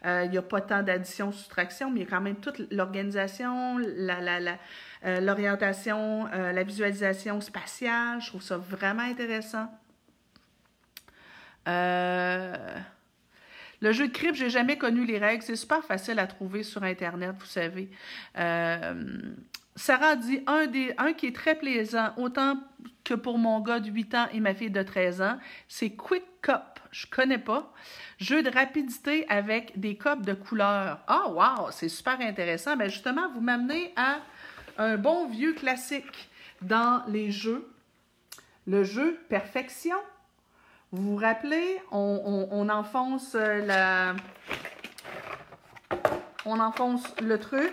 il 0.05 0.31
n'y 0.31 0.39
a 0.39 0.43
pas 0.43 0.61
tant 0.61 0.83
d'addition-soustraction, 0.83 1.91
mais 1.91 2.01
il 2.01 2.05
y 2.05 2.07
a 2.07 2.11
quand 2.11 2.23
même 2.23 2.37
toute 2.37 2.63
l'organisation, 2.71 3.79
la, 3.79 4.21
la, 4.21 4.41
la, 4.41 5.21
l'orientation, 5.21 6.27
la 6.27 6.63
visualisation 6.63 7.41
spatiale. 7.41 8.21
Je 8.21 8.29
trouve 8.29 8.43
ça 8.43 8.57
vraiment 8.57 9.03
intéressant. 9.03 9.69
Euh, 11.67 12.79
le 13.81 13.93
jeu 13.93 14.09
de 14.09 14.13
crypte, 14.13 14.37
j'ai 14.37 14.51
jamais 14.51 14.79
connu 14.79 15.05
les 15.05 15.19
règles. 15.19 15.43
C'est 15.43 15.57
super 15.57 15.85
facile 15.85 16.19
à 16.19 16.27
trouver 16.27 16.63
sur 16.63 16.83
Internet, 16.83 17.35
vous 17.39 17.47
savez. 17.47 17.91
Euh, 18.39 18.95
Sarah 19.77 20.17
dit 20.17 20.41
un, 20.47 20.67
des, 20.67 20.95
qui 21.17 21.27
est 21.27 21.35
très 21.35 21.57
plaisant, 21.57 22.11
autant 22.17 22.59
que 23.03 23.15
pour 23.15 23.39
mon 23.39 23.61
gars 23.61 23.81
de 23.81 23.91
8 23.91 24.15
ans 24.15 24.27
et 24.33 24.41
ma 24.41 24.55
fille 24.55 24.71
de 24.71 24.83
13 24.83 25.23
ans, 25.23 25.39
c'est 25.69 25.91
Quick 25.91 26.25
Cup. 26.43 26.81
Je 26.91 27.07
connais 27.07 27.39
pas. 27.39 27.73
Jeu 28.19 28.43
de 28.43 28.51
rapidité 28.51 29.29
avec 29.29 29.79
des 29.79 29.97
copes 29.97 30.25
de 30.25 30.33
couleur. 30.33 31.01
Ah, 31.09 31.25
oh, 31.27 31.33
wow, 31.33 31.71
c'est 31.73 31.89
super 31.89 32.21
intéressant. 32.21 32.77
Ben 32.77 32.89
justement, 32.89 33.29
vous 33.33 33.41
m'amenez 33.41 33.93
à 33.97 34.21
un 34.79 34.97
bon 34.97 35.29
vieux 35.29 35.55
classique 35.55 36.29
dans 36.63 37.03
les 37.09 37.33
jeux. 37.33 37.69
Le 38.67 38.85
jeu 38.85 39.19
Perfection. 39.29 39.97
Vous 40.95 41.11
vous 41.11 41.17
rappelez, 41.17 41.81
on, 41.91 42.69
enfonce 42.69 43.35
la... 43.35 44.15
On 46.47 46.61
enfonce 46.61 47.03
le 47.21 47.37
truc. 47.41 47.73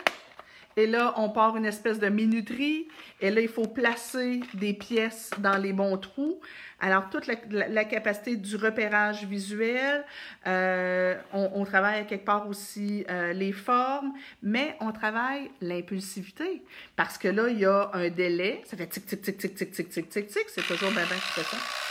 Et 0.76 0.88
là, 0.88 1.14
on 1.18 1.30
part 1.30 1.56
une 1.56 1.68
espèce 1.68 2.00
de 2.00 2.10
minuterie. 2.10 2.88
Et 3.20 3.30
là, 3.30 3.42
il 3.42 3.48
faut 3.48 3.68
placer 3.68 4.40
des 4.56 4.74
pièces 4.74 5.30
dans 5.38 5.58
les 5.58 5.72
bons 5.72 5.98
trous. 5.98 6.40
Alors, 6.80 7.12
toute 7.12 7.28
la, 7.28 7.86
capacité 7.86 8.38
du 8.38 8.56
repérage 8.56 9.24
visuel. 9.26 10.04
Euh, 10.48 11.16
on, 11.32 11.64
travaille 11.64 12.08
quelque 12.08 12.26
part 12.26 12.48
aussi 12.48 13.06
euh, 13.08 13.34
les 13.34 13.52
formes, 13.52 14.14
mais 14.42 14.76
on 14.80 14.92
travaille 14.92 15.52
l'impulsivité. 15.62 16.64
Parce 16.96 17.20
que 17.20 17.28
là, 17.28 17.50
il 17.50 17.60
y 17.60 17.66
a 17.66 17.92
un 17.94 18.10
délai. 18.10 18.64
Ça 18.66 18.78
fait 18.78 18.88
tic, 18.88 19.06
tic, 19.06 19.22
tic, 19.22 19.38
tic, 19.38 19.54
tic, 19.54 19.72
tic, 19.72 19.90
tic, 19.90 20.10
tic, 20.10 20.28
tic. 20.28 20.46
C'est 20.48 20.66
toujours 20.66 20.90
bien, 20.90 21.06
bien 21.06 21.18
stressant 21.18 21.91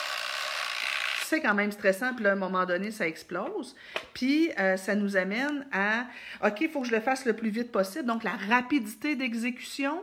c'est 1.30 1.40
quand 1.40 1.54
même 1.54 1.70
stressant, 1.70 2.12
puis 2.12 2.26
à 2.26 2.32
un 2.32 2.36
moment 2.36 2.66
donné, 2.66 2.90
ça 2.90 3.06
explose. 3.06 3.76
Puis, 4.14 4.50
euh, 4.58 4.76
ça 4.76 4.96
nous 4.96 5.16
amène 5.16 5.64
à, 5.72 6.06
OK, 6.44 6.60
il 6.62 6.68
faut 6.68 6.80
que 6.80 6.88
je 6.88 6.92
le 6.92 7.00
fasse 7.00 7.24
le 7.24 7.34
plus 7.34 7.50
vite 7.50 7.70
possible. 7.70 8.04
Donc, 8.04 8.24
la 8.24 8.32
rapidité 8.32 9.14
d'exécution. 9.14 10.02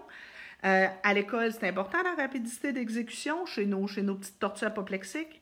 Euh, 0.66 0.88
à 1.04 1.14
l'école, 1.14 1.52
c'est 1.52 1.68
important, 1.68 2.02
la 2.02 2.16
rapidité 2.16 2.72
d'exécution 2.72 3.46
chez 3.46 3.66
nos, 3.66 3.86
chez 3.88 4.02
nos 4.02 4.16
petites 4.16 4.40
tortues 4.40 4.66
apoplexiques. 4.66 5.42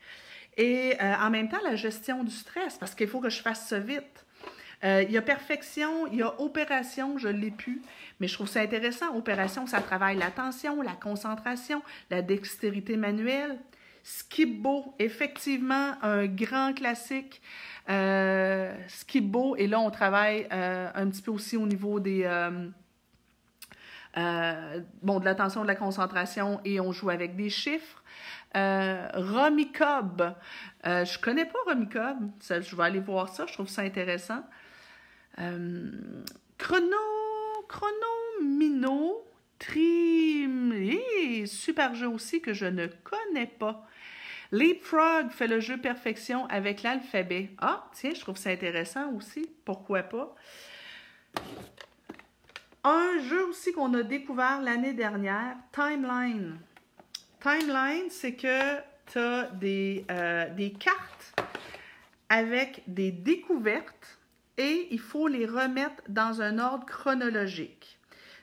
Et 0.58 0.96
euh, 1.00 1.14
en 1.22 1.30
même 1.30 1.50
temps, 1.50 1.62
la 1.64 1.76
gestion 1.76 2.24
du 2.24 2.34
stress, 2.34 2.78
parce 2.78 2.96
qu'il 2.96 3.08
faut 3.08 3.22
que 3.22 3.30
je 3.30 3.42
fasse 3.42 3.68
ça 3.68 3.80
vite. 3.80 4.26
il 4.84 5.12
y 5.12 5.18
a 5.18 5.22
perfection, 5.22 6.08
il 6.08 6.18
y 6.18 6.24
a 6.24 6.34
opération, 6.42 7.18
je 7.18 7.28
l'ai 7.28 7.52
plus, 7.52 7.82
mais 8.20 8.28
je 8.28 8.34
trouve 8.34 8.48
ça 8.48 8.62
intéressant. 8.62 9.16
Opération, 9.16 9.68
ça 9.68 9.82
travaille 9.82 10.18
l'attention, 10.18 10.82
la 10.82 10.94
concentration, 10.94 11.82
la 12.10 12.22
dextérité 12.22 12.98
manuelle. 12.98 13.58
Skipbo, 14.08 14.94
effectivement, 15.00 15.96
un 16.04 16.28
grand 16.28 16.74
classique. 16.76 17.42
Euh, 17.90 18.72
Skipbo, 18.88 19.56
et 19.56 19.66
là, 19.66 19.80
on 19.80 19.90
travaille 19.90 20.48
euh, 20.54 20.92
un 20.94 21.10
petit 21.10 21.24
peu 21.24 21.32
aussi 21.32 21.58
au 21.58 21.66
niveau 21.66 22.00
des. 22.00 22.22
Euh, 22.24 22.70
euh, 24.18 24.80
de 25.02 25.26
l'attention, 25.26 25.64
de 25.64 25.68
la 25.68 25.74
concentration, 25.74 26.62
et 26.66 26.80
on 26.80 26.92
joue 26.92 27.10
avec 27.10 27.36
des 27.36 27.50
chiffres. 27.50 28.04
Euh, 28.56 29.10
Romy 29.16 29.72
Cobb. 29.72 30.36
je 30.84 31.20
connais 31.20 31.46
pas 31.46 31.58
Romy 31.66 31.90
Cobb. 31.90 32.30
je 32.48 32.76
vais 32.76 32.84
aller 32.84 33.00
voir 33.00 33.30
ça. 33.30 33.48
Je 33.48 33.54
trouve 33.54 33.68
ça 33.68 33.82
intéressant. 33.82 34.44
Chrono, 35.36 36.96
Chrono 37.68 38.44
Mino. 38.44 39.26
Trim, 39.58 40.74
super 41.46 41.96
jeu 41.96 42.10
aussi 42.10 42.42
que 42.42 42.54
je 42.54 42.66
ne 42.66 42.88
connais 42.88 43.48
pas. 43.48 43.88
Leapfrog 44.56 45.32
fait 45.32 45.48
le 45.48 45.60
jeu 45.60 45.76
perfection 45.78 46.46
avec 46.46 46.82
l'alphabet. 46.82 47.50
Ah, 47.58 47.90
tiens, 47.94 48.14
je 48.16 48.22
trouve 48.22 48.38
ça 48.38 48.52
intéressant 48.52 49.12
aussi. 49.12 49.50
Pourquoi 49.66 50.04
pas? 50.04 50.34
Un 52.86 53.20
jeu 53.28 53.48
aussi 53.48 53.74
qu'on 53.74 53.94
a 53.96 54.04
découvert 54.04 54.62
l'année 54.62 54.94
dernière, 54.94 55.58
Timeline. 55.74 56.58
Timeline, 57.42 58.10
c'est 58.10 58.36
que 58.36 58.78
tu 59.12 59.20
as 59.20 59.50
des, 59.56 60.06
euh, 60.10 60.50
des 60.52 60.72
cartes 60.72 61.38
avec 62.30 62.82
des 62.88 63.12
découvertes 63.12 64.20
et 64.58 64.88
il 64.92 65.00
faut 65.00 65.28
les 65.28 65.46
remettre 65.46 66.02
dans 66.08 66.42
un 66.42 66.60
ordre 66.60 66.86
chronologique. 66.86 68.00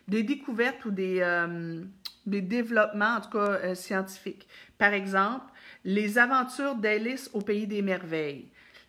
Des 0.09 0.23
découvertes 0.23 0.85
ou 0.85 0.91
des, 0.91 1.21
euh, 1.21 1.83
développements, 2.27 3.17
en 3.17 3.21
tout 3.23 3.31
cas 3.31 3.39
euh, 3.39 3.75
scientifiques. 3.75 4.47
Par 4.77 4.93
exemple, 4.93 5.47
les 5.85 6.19
aventures 6.19 6.75
d'Alice 6.75 7.31
au 7.33 7.41
pays 7.41 7.67
des 7.67 7.83
merveilles. 7.83 8.49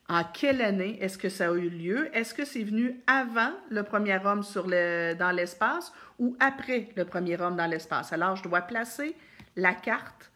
En 0.10 0.24
quelle 0.24 0.62
année 0.62 0.98
est-ce 1.02 1.18
que 1.18 1.30
ça 1.30 1.50
a 1.50 1.54
eu 1.54 1.70
lieu? 1.70 2.10
Est-ce 2.16 2.34
que 2.34 2.44
c'est 2.44 2.64
venu 2.64 3.02
avant 3.08 3.52
le 3.70 3.84
premier 3.84 4.20
homme 4.26 4.44
sur 4.44 4.68
le, 4.68 5.14
dans 5.14 5.32
l'espace 5.32 5.94
ou 6.20 6.36
après 6.40 6.90
le 6.96 7.06
premier 7.06 7.40
homme 7.40 7.56
dans 7.56 7.68
l'espace? 7.68 8.12
Alors, 8.12 8.36
je 8.36 8.44
dois 8.44 8.62
placer 8.62 9.16
la 9.56 9.74
carte 9.74 10.30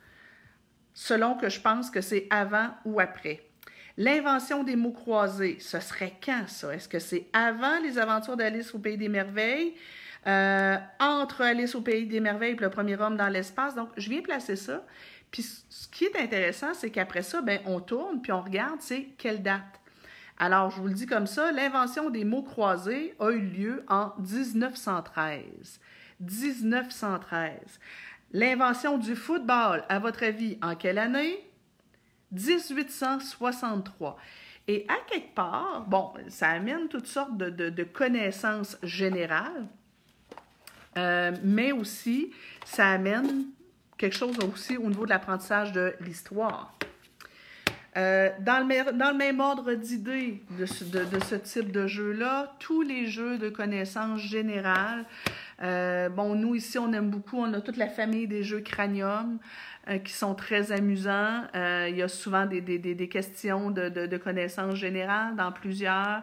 selon 0.94 1.36
que 1.36 1.50
je 1.50 1.60
pense 1.60 1.92
que 1.92 2.02
c'est 2.02 2.28
avant 2.30 2.70
ou 2.86 3.00
après. 3.00 3.44
L'invention 3.98 4.64
des 4.64 4.76
mots 4.76 4.92
croisés, 4.92 5.58
ce 5.60 5.80
serait 5.80 6.14
quand 6.24 6.48
ça? 6.48 6.74
Est-ce 6.74 6.88
que 6.88 7.00
c'est 7.00 7.28
avant 7.34 7.80
les 7.84 8.00
aventures 8.00 8.38
d'Alice 8.38 8.74
au 8.74 8.80
pays 8.80 8.98
des 8.98 9.10
merveilles? 9.10 9.76
Euh, 10.26 10.78
entre 11.00 11.42
Alice 11.42 11.76
au 11.76 11.82
pays 11.82 12.06
des 12.06 12.20
merveilles 12.20 12.54
et 12.54 12.56
le 12.56 12.70
premier 12.70 13.00
homme 13.00 13.18
dans 13.18 13.28
l'espace? 13.28 13.76
Donc, 13.76 13.90
je 13.98 14.10
viens 14.10 14.22
placer 14.22 14.56
ça. 14.56 14.84
Puis 15.32 15.44
ce 15.70 15.88
qui 15.90 16.06
est 16.06 16.16
intéressant, 16.18 16.74
c'est 16.74 16.90
qu'après 16.90 17.24
ça, 17.24 17.42
ben, 17.42 17.60
on 17.66 17.80
tourne 17.80 18.22
puis 18.22 18.32
on 18.32 18.42
regarde, 18.42 18.82
c'est 18.82 19.10
quelle 19.18 19.44
date. 19.44 19.82
Alors, 20.40 20.70
je 20.70 20.80
vous 20.80 20.88
le 20.88 20.94
dis 20.94 21.08
comme 21.08 21.28
ça, 21.28 21.52
l'invention 21.52 22.10
des 22.10 22.24
mots 22.24 22.44
croisés 22.44 23.16
a 23.20 23.32
eu 23.32 23.42
lieu 23.42 23.84
en 23.88 24.14
1913. 24.20 25.80
1913. 26.20 27.80
L'invention 28.34 28.98
du 28.98 29.16
football, 29.16 29.84
à 29.90 30.00
votre 30.00 30.24
avis, 30.24 30.58
en 30.62 30.76
quelle 30.76 31.00
année? 31.00 31.44
1863. 32.32 34.18
Et 34.68 34.86
à 34.90 34.96
quelque 35.10 35.34
part, 35.34 35.86
bon, 35.88 36.12
ça 36.28 36.50
amène 36.50 36.88
toutes 36.90 37.08
sortes 37.08 37.38
de, 37.38 37.84
connaissances 37.84 38.78
générales, 38.84 39.68
euh, 40.98 41.32
mais 41.44 41.72
aussi 41.72 42.32
ça 42.66 42.90
amène 42.90 43.46
quelque 43.98 44.16
chose 44.16 44.38
aussi 44.40 44.78
au 44.78 44.88
niveau 44.88 45.06
de 45.06 45.10
l'apprentissage 45.10 45.72
de 45.72 45.94
l'histoire. 46.02 46.74
Euh, 47.98 48.30
dans, 48.42 48.60
le, 48.60 48.92
dans, 48.94 49.10
le, 49.10 49.18
même 49.18 49.40
ordre 49.40 49.74
d'idées 49.74 50.44
de, 50.52 50.66
de, 50.66 51.20
ce 51.24 51.36
type 51.36 51.72
de 51.72 51.88
jeu-là, 51.88 52.54
tous 52.60 52.84
les 52.84 53.08
jeux 53.08 53.40
de 53.40 53.50
connaissances 53.50 54.20
générales, 54.20 55.04
euh, 55.64 56.08
bon, 56.08 56.36
nous 56.36 56.54
ici, 56.54 56.78
on 56.78 56.94
aime 56.94 57.10
beaucoup, 57.10 57.40
on 57.40 57.52
a 57.54 57.62
toute 57.62 57.78
la 57.78 57.88
famille 57.88 58.28
des 58.28 58.44
jeux 58.44 58.60
cranium 58.60 59.40
euh, 59.90 59.98
qui 59.98 60.14
sont 60.14 60.36
très 60.36 60.72
amusants. 60.72 61.46
il 61.56 61.96
y 61.96 62.04
a 62.04 62.08
souvent 62.08 62.46
des, 62.46 62.62
des, 62.62 62.78
des 62.78 63.10
questions 63.10 63.72
de, 63.72 63.90
de, 63.90 64.18
connaissances 64.18 64.76
générales 64.76 65.36
dans 65.36 65.52
plusieurs. 65.52 66.22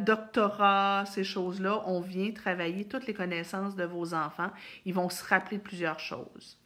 doctorats, 0.00 1.04
ces 1.06 1.22
choses-là, 1.22 1.84
on 1.86 2.00
vient 2.00 2.32
travailler 2.32 2.84
toutes 2.84 3.06
les 3.06 3.14
connaissances 3.14 3.76
de 3.76 3.84
vos 3.84 4.12
enfants. 4.12 4.50
Ils 4.86 4.94
vont 4.94 5.08
se 5.08 5.22
rappeler 5.22 5.58
de 5.58 5.62
plusieurs 5.62 6.00
choses. 6.00 6.58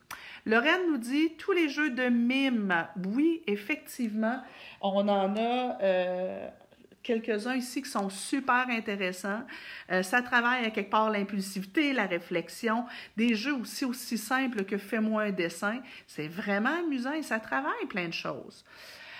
Lorraine 0.48 0.80
nous 0.90 0.96
dit 0.96 1.34
tous 1.36 1.52
les 1.52 1.68
jeux 1.68 1.90
de 1.90 2.04
mime. 2.04 2.86
Oui, 3.04 3.42
effectivement, 3.46 4.42
on 4.80 5.06
en 5.06 5.36
a 5.36 5.78
euh, 5.82 6.48
quelques-uns 7.02 7.54
ici 7.54 7.82
qui 7.82 7.90
sont 7.90 8.08
super 8.08 8.64
intéressants. 8.70 9.42
Euh, 9.92 10.02
ça 10.02 10.22
travaille 10.22 10.64
à 10.64 10.70
quelque 10.70 10.88
part 10.88 11.10
l'impulsivité, 11.10 11.92
la 11.92 12.06
réflexion, 12.06 12.86
des 13.18 13.34
jeux 13.34 13.56
aussi 13.56 13.84
aussi 13.84 14.16
simples 14.16 14.64
que 14.64 14.78
fais-moi 14.78 15.24
un 15.24 15.32
dessin. 15.32 15.82
C'est 16.06 16.28
vraiment 16.28 16.78
amusant 16.78 17.12
et 17.12 17.22
ça 17.22 17.40
travaille 17.40 17.84
plein 17.86 18.08
de 18.08 18.14
choses. 18.14 18.64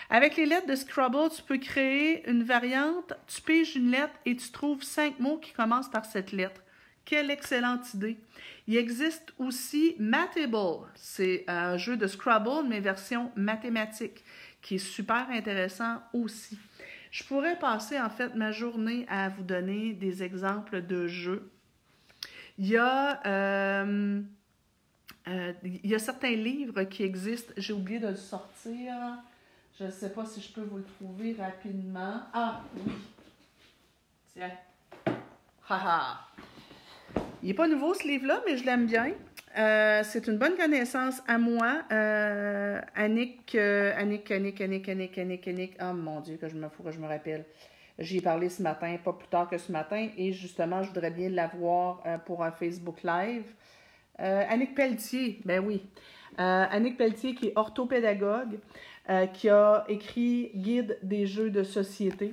Avec 0.09 0.37
les 0.37 0.47
lettres 0.47 0.67
de 0.67 0.77
Scrabble, 0.77 1.29
tu 1.37 1.43
peux 1.43 1.59
créer 1.59 2.27
une 2.27 2.43
variante, 2.43 3.13
tu 3.27 3.43
piges 3.43 3.77
une 3.77 3.91
lettre 3.91 4.15
et 4.25 4.35
tu 4.35 4.51
trouves 4.51 4.83
cinq 4.83 5.21
mots 5.21 5.37
qui 5.37 5.53
commencent 5.53 5.91
par 5.91 6.07
cette 6.07 6.33
lettre. 6.33 6.63
Quelle 7.05 7.31
excellente 7.31 7.93
idée. 7.93 8.17
Il 8.69 8.77
existe 8.77 9.33
aussi 9.39 9.97
Matable. 9.99 10.87
C'est 10.95 11.45
un 11.49 11.79
jeu 11.79 11.97
de 11.97 12.07
Scrabble, 12.07 12.69
mais 12.69 12.81
version 12.81 13.33
mathématique, 13.35 14.23
qui 14.61 14.75
est 14.75 14.79
super 14.79 15.27
intéressant 15.31 16.03
aussi. 16.13 16.59
Je 17.11 17.25
pourrais 17.25 17.59
passer 17.59 17.99
en 17.99 18.11
fait 18.11 18.35
ma 18.35 18.53
journée 18.53 19.07
à 19.09 19.31
vous 19.31 19.43
donner 19.43 19.95
des 19.95 20.23
exemples 20.23 20.83
de 20.83 21.07
jeux. 21.07 21.51
Il 22.59 22.67
y 22.67 22.77
a, 22.77 23.27
euh, 23.27 24.21
euh, 25.29 25.53
il 25.65 25.87
y 25.87 25.95
a 25.95 25.99
certains 25.99 26.37
livres 26.37 26.83
qui 26.83 27.05
existent. 27.05 27.55
J'ai 27.57 27.73
oublié 27.73 27.99
de 27.99 28.09
le 28.09 28.17
sortir. 28.17 28.93
Je 29.79 29.85
ne 29.85 29.91
sais 29.91 30.13
pas 30.13 30.27
si 30.27 30.43
je 30.43 30.53
peux 30.53 30.61
vous 30.61 30.77
le 30.77 30.85
trouver 30.85 31.35
rapidement. 31.39 32.21
Ah 32.35 32.61
oui. 32.75 32.93
Tiens. 34.35 34.53
Haha. 35.71 36.28
Il 37.43 37.49
n'est 37.49 37.55
pas 37.55 37.69
nouveau 37.69 37.95
ce 37.95 38.07
livre-là, 38.07 38.43
mais 38.47 38.57
je 38.57 38.65
l'aime 38.65 38.87
bien. 38.87 39.13
Euh, 39.57 40.03
c'est 40.03 40.27
une 40.27 40.39
bonne 40.39 40.57
connaissance 40.57 41.23
à 41.29 41.39
moi. 41.39 41.83
Euh, 41.93 42.81
Annick, 42.97 43.55
euh, 43.55 43.93
Annick, 43.97 44.31
Annick, 44.31 44.61
Annick, 44.61 44.89
Annick, 44.89 45.19
Annick, 45.19 45.49
Annick. 45.49 45.77
Oh 45.81 45.93
mon 45.95 46.21
Dieu, 46.21 46.37
que 46.37 46.49
je 46.49 46.57
me 46.57 46.69
fous, 46.69 46.83
que 46.83 46.91
je 46.91 46.99
me 46.99 47.07
rappelle. 47.07 47.45
J'y 48.01 48.19
ai 48.19 48.21
parlé 48.21 48.49
ce 48.49 48.63
matin, 48.63 48.97
pas 49.05 49.13
plus 49.13 49.29
tard 49.29 49.49
que 49.49 49.57
ce 49.57 49.71
matin, 49.71 50.09
et 50.17 50.33
justement, 50.33 50.83
je 50.83 50.89
voudrais 50.89 51.11
bien 51.11 51.29
l'avoir 51.29 52.03
euh, 52.07 52.19
pour 52.19 52.43
un 52.43 52.51
Facebook 52.51 53.03
Live. 53.05 53.45
Euh, 54.21 54.45
Annick 54.49 54.75
Pelletier, 54.75 55.41
ben 55.45 55.65
oui. 55.65 55.83
Annick 56.37 56.97
Pelletier, 56.97 57.35
qui 57.35 57.49
est 57.49 57.53
orthopédagogue, 57.57 58.61
qui 59.33 59.49
a 59.49 59.85
écrit 59.89 60.53
Guide 60.55 60.97
des 61.03 61.27
jeux 61.27 61.51
de 61.51 61.65
société, 61.65 62.33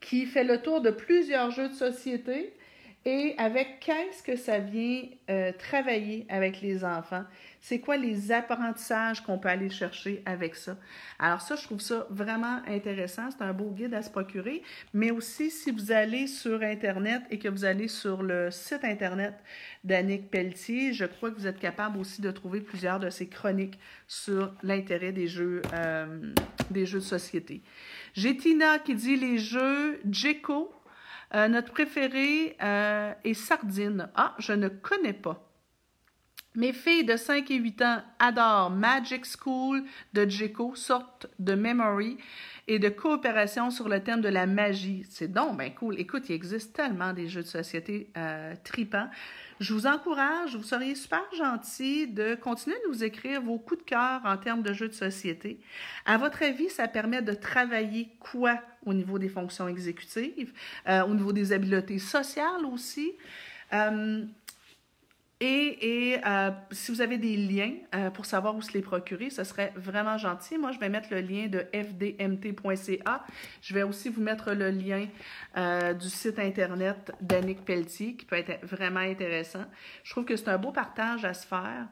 qui 0.00 0.26
fait 0.26 0.42
le 0.42 0.60
tour 0.60 0.80
de 0.80 0.90
plusieurs 0.90 1.52
jeux 1.52 1.68
de 1.68 1.74
société 1.74 2.52
et 3.06 3.34
avec 3.38 3.80
qu'est-ce 3.80 4.22
que 4.22 4.36
ça 4.36 4.58
vient 4.58 5.04
euh, 5.30 5.52
travailler 5.58 6.26
avec 6.28 6.60
les 6.60 6.84
enfants? 6.84 7.24
C'est 7.62 7.80
quoi 7.80 7.96
les 7.96 8.30
apprentissages 8.30 9.22
qu'on 9.22 9.38
peut 9.38 9.48
aller 9.48 9.70
chercher 9.70 10.22
avec 10.26 10.54
ça? 10.54 10.76
Alors 11.18 11.40
ça, 11.40 11.56
je 11.56 11.62
trouve 11.64 11.80
ça 11.80 12.06
vraiment 12.10 12.60
intéressant. 12.66 13.30
C'est 13.30 13.42
un 13.42 13.54
beau 13.54 13.70
guide 13.70 13.94
à 13.94 14.02
se 14.02 14.10
procurer. 14.10 14.62
Mais 14.92 15.10
aussi, 15.10 15.50
si 15.50 15.70
vous 15.70 15.92
allez 15.92 16.26
sur 16.26 16.62
Internet 16.62 17.22
et 17.30 17.38
que 17.38 17.48
vous 17.48 17.64
allez 17.64 17.88
sur 17.88 18.22
le 18.22 18.50
site 18.50 18.84
Internet 18.84 19.34
d'Annick 19.82 20.30
Pelletier, 20.30 20.92
je 20.92 21.06
crois 21.06 21.30
que 21.30 21.36
vous 21.36 21.46
êtes 21.46 21.58
capable 21.58 21.98
aussi 21.98 22.20
de 22.20 22.30
trouver 22.30 22.60
plusieurs 22.60 22.98
de 22.98 23.08
ses 23.08 23.28
chroniques 23.28 23.78
sur 24.08 24.52
l'intérêt 24.62 25.12
des 25.12 25.26
jeux, 25.26 25.62
euh, 25.72 26.34
des 26.70 26.84
jeux 26.84 27.00
de 27.00 27.04
société. 27.04 27.62
J'ai 28.12 28.36
Tina 28.36 28.78
qui 28.78 28.94
dit 28.94 29.16
les 29.16 29.38
jeux 29.38 30.00
Jeco 30.10 30.70
euh, 31.34 31.48
notre 31.48 31.72
préféré 31.72 32.56
euh, 32.62 33.12
est 33.24 33.34
Sardine. 33.34 34.08
Ah, 34.14 34.34
je 34.38 34.52
ne 34.52 34.68
connais 34.68 35.12
pas. 35.12 35.49
Mes 36.56 36.72
filles 36.72 37.04
de 37.04 37.16
5 37.16 37.48
et 37.52 37.58
8 37.58 37.82
ans 37.82 38.02
adorent 38.18 38.70
Magic 38.70 39.24
School 39.24 39.84
de 40.14 40.28
Jeco, 40.28 40.74
sorte 40.74 41.28
de 41.38 41.54
memory 41.54 42.18
et 42.66 42.80
de 42.80 42.88
coopération 42.88 43.70
sur 43.70 43.88
le 43.88 44.02
thème 44.02 44.20
de 44.20 44.28
la 44.28 44.46
magie. 44.46 45.06
C'est 45.08 45.30
donc 45.30 45.56
ben 45.56 45.72
cool. 45.72 46.00
Écoute, 46.00 46.28
il 46.28 46.32
existe 46.32 46.74
tellement 46.74 47.12
des 47.12 47.28
jeux 47.28 47.42
de 47.42 47.46
société 47.46 48.10
euh, 48.16 48.54
tripants. 48.64 49.08
Je 49.60 49.72
vous 49.72 49.86
encourage, 49.86 50.56
vous 50.56 50.64
seriez 50.64 50.96
super 50.96 51.22
gentil 51.38 52.08
de 52.08 52.34
continuer 52.34 52.76
de 52.84 52.90
nous 52.90 53.04
écrire 53.04 53.40
vos 53.42 53.58
coups 53.58 53.84
de 53.84 53.86
cœur 53.86 54.20
en 54.24 54.36
termes 54.36 54.62
de 54.62 54.72
jeux 54.72 54.88
de 54.88 54.94
société. 54.94 55.60
À 56.04 56.18
votre 56.18 56.42
avis, 56.42 56.68
ça 56.68 56.88
permet 56.88 57.22
de 57.22 57.32
travailler 57.32 58.08
quoi 58.18 58.58
au 58.84 58.92
niveau 58.92 59.20
des 59.20 59.28
fonctions 59.28 59.68
exécutives, 59.68 60.52
euh, 60.88 61.04
au 61.04 61.14
niveau 61.14 61.32
des 61.32 61.52
habiletés 61.52 62.00
sociales 62.00 62.66
aussi? 62.66 63.12
Euh, 63.72 64.24
et, 65.42 66.10
et 66.10 66.20
euh, 66.26 66.50
si 66.70 66.92
vous 66.92 67.00
avez 67.00 67.16
des 67.16 67.34
liens 67.34 67.72
euh, 67.94 68.10
pour 68.10 68.26
savoir 68.26 68.54
où 68.56 68.60
se 68.60 68.72
les 68.72 68.82
procurer, 68.82 69.30
ce 69.30 69.42
serait 69.42 69.72
vraiment 69.74 70.18
gentil. 70.18 70.58
Moi, 70.58 70.70
je 70.72 70.78
vais 70.78 70.90
mettre 70.90 71.08
le 71.10 71.22
lien 71.22 71.46
de 71.46 71.64
fdmt.ca. 71.72 73.24
Je 73.62 73.74
vais 73.74 73.82
aussi 73.82 74.10
vous 74.10 74.20
mettre 74.20 74.52
le 74.52 74.70
lien 74.70 75.06
euh, 75.56 75.94
du 75.94 76.10
site 76.10 76.38
Internet 76.38 77.12
d'Annick 77.22 77.64
Pelletier, 77.64 78.16
qui 78.16 78.26
peut 78.26 78.36
être 78.36 78.62
vraiment 78.66 79.00
intéressant. 79.00 79.64
Je 80.04 80.10
trouve 80.10 80.26
que 80.26 80.36
c'est 80.36 80.50
un 80.50 80.58
beau 80.58 80.72
partage 80.72 81.24
à 81.24 81.32
se 81.32 81.46
faire. 81.46 81.88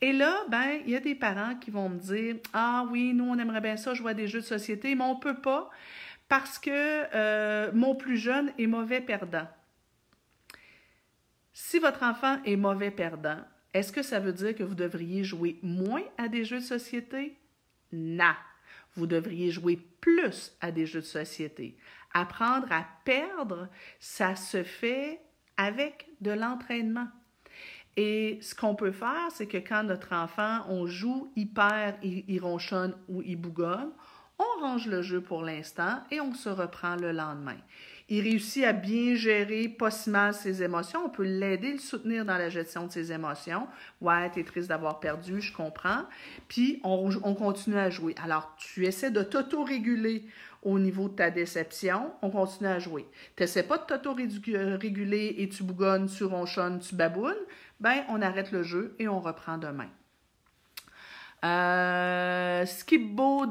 Et 0.00 0.12
là, 0.12 0.36
ben, 0.48 0.78
il 0.86 0.92
y 0.92 0.96
a 0.96 1.00
des 1.00 1.16
parents 1.16 1.56
qui 1.56 1.72
vont 1.72 1.88
me 1.88 1.98
dire 1.98 2.36
Ah 2.52 2.86
oui, 2.88 3.14
nous, 3.14 3.24
on 3.24 3.36
aimerait 3.36 3.60
bien 3.60 3.76
ça, 3.76 3.94
jouer 3.94 4.12
à 4.12 4.14
des 4.14 4.28
jeux 4.28 4.42
de 4.42 4.46
société, 4.46 4.94
mais 4.94 5.04
on 5.04 5.16
peut 5.16 5.40
pas 5.40 5.70
parce 6.28 6.58
que 6.60 7.74
mon 7.74 7.96
plus 7.96 8.16
jeune 8.16 8.52
est 8.58 8.68
mauvais 8.68 9.00
perdant. 9.00 9.48
Si 11.52 11.78
votre 11.78 12.02
enfant 12.02 12.42
est 12.44 12.56
mauvais 12.56 12.90
perdant, 12.90 13.38
est-ce 13.74 13.92
que 13.92 14.02
ça 14.02 14.20
veut 14.20 14.32
dire 14.32 14.54
que 14.54 14.62
vous 14.62 14.74
devriez 14.74 15.24
jouer 15.24 15.58
moins 15.62 16.02
à 16.18 16.28
des 16.28 16.44
jeux 16.44 16.60
de 16.60 16.64
société? 16.64 17.36
Non. 17.92 18.34
Vous 18.94 19.06
devriez 19.06 19.50
jouer 19.50 19.78
plus 20.00 20.52
à 20.60 20.70
des 20.70 20.86
jeux 20.86 21.00
de 21.00 21.06
société. 21.06 21.76
Apprendre 22.12 22.70
à 22.70 22.86
perdre, 23.04 23.68
ça 24.00 24.36
se 24.36 24.62
fait 24.62 25.20
avec 25.56 26.08
de 26.20 26.30
l'entraînement. 26.30 27.08
Et 27.96 28.38
ce 28.40 28.54
qu'on 28.54 28.74
peut 28.74 28.92
faire, 28.92 29.28
c'est 29.30 29.46
que 29.46 29.58
quand 29.58 29.84
notre 29.84 30.14
enfant, 30.14 30.60
on 30.68 30.86
joue, 30.86 31.32
il 31.36 31.52
perd, 31.52 31.96
il, 32.02 32.40
ronchonne 32.40 32.96
ou 33.08 33.22
il 33.22 33.36
bougonne, 33.36 33.90
on 34.38 34.60
range 34.62 34.86
le 34.86 35.02
jeu 35.02 35.20
pour 35.20 35.42
l'instant 35.42 36.02
et 36.10 36.20
on 36.20 36.34
se 36.34 36.48
reprend 36.48 36.96
le 36.96 37.12
lendemain 37.12 37.58
il 38.08 38.22
réussit 38.22 38.64
à 38.64 38.72
bien 38.72 39.14
gérer 39.14 39.68
pas 39.68 39.90
si 39.90 40.10
mal 40.10 40.34
ses 40.34 40.62
émotions. 40.62 41.04
On 41.04 41.08
peut 41.08 41.24
l'aider, 41.24 41.72
le 41.72 41.78
soutenir 41.78 42.24
dans 42.24 42.36
la 42.36 42.48
gestion 42.48 42.86
de 42.86 42.92
ses 42.92 43.12
émotions. 43.12 43.66
Ouais, 44.00 44.30
t'es 44.30 44.44
triste 44.44 44.68
d'avoir 44.68 45.00
perdu, 45.00 45.40
je 45.40 45.52
comprends. 45.52 46.04
Puis, 46.48 46.80
on, 46.84 47.10
on, 47.22 47.34
continue 47.34 47.78
à 47.78 47.90
jouer. 47.90 48.14
Alors, 48.22 48.54
tu 48.56 48.86
essaies 48.86 49.10
de 49.10 49.22
t'auto-réguler 49.22 50.24
au 50.62 50.78
niveau 50.78 51.08
de 51.08 51.14
ta 51.14 51.30
déception. 51.30 52.12
On 52.22 52.30
continue 52.30 52.68
à 52.68 52.78
jouer. 52.78 53.06
Tu 53.36 53.42
n'essaies 53.42 53.64
pas 53.64 53.78
de 53.78 53.84
t'auto-réguler 53.84 55.34
et 55.38 55.48
tu 55.48 55.62
bougonnes, 55.62 56.06
tu 56.06 56.24
ronchonnes, 56.24 56.80
tu 56.80 56.94
babounes. 56.94 57.34
Ben, 57.80 58.04
on 58.08 58.22
arrête 58.22 58.52
le 58.52 58.62
jeu 58.62 58.94
et 58.98 59.08
on 59.08 59.20
reprend 59.20 59.58
demain. 59.58 59.88
Euh, 61.44 62.64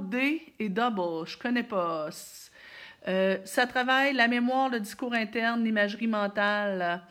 D 0.09 0.41
et 0.59 0.69
Double, 0.69 1.27
je 1.27 1.37
connais 1.37 1.63
pas. 1.63 2.09
Euh, 3.07 3.37
ça 3.45 3.67
travaille 3.67 4.13
la 4.13 4.27
mémoire, 4.27 4.69
le 4.69 4.79
discours 4.79 5.13
interne, 5.13 5.63
l'imagerie 5.63 6.07
mentale. 6.07 7.01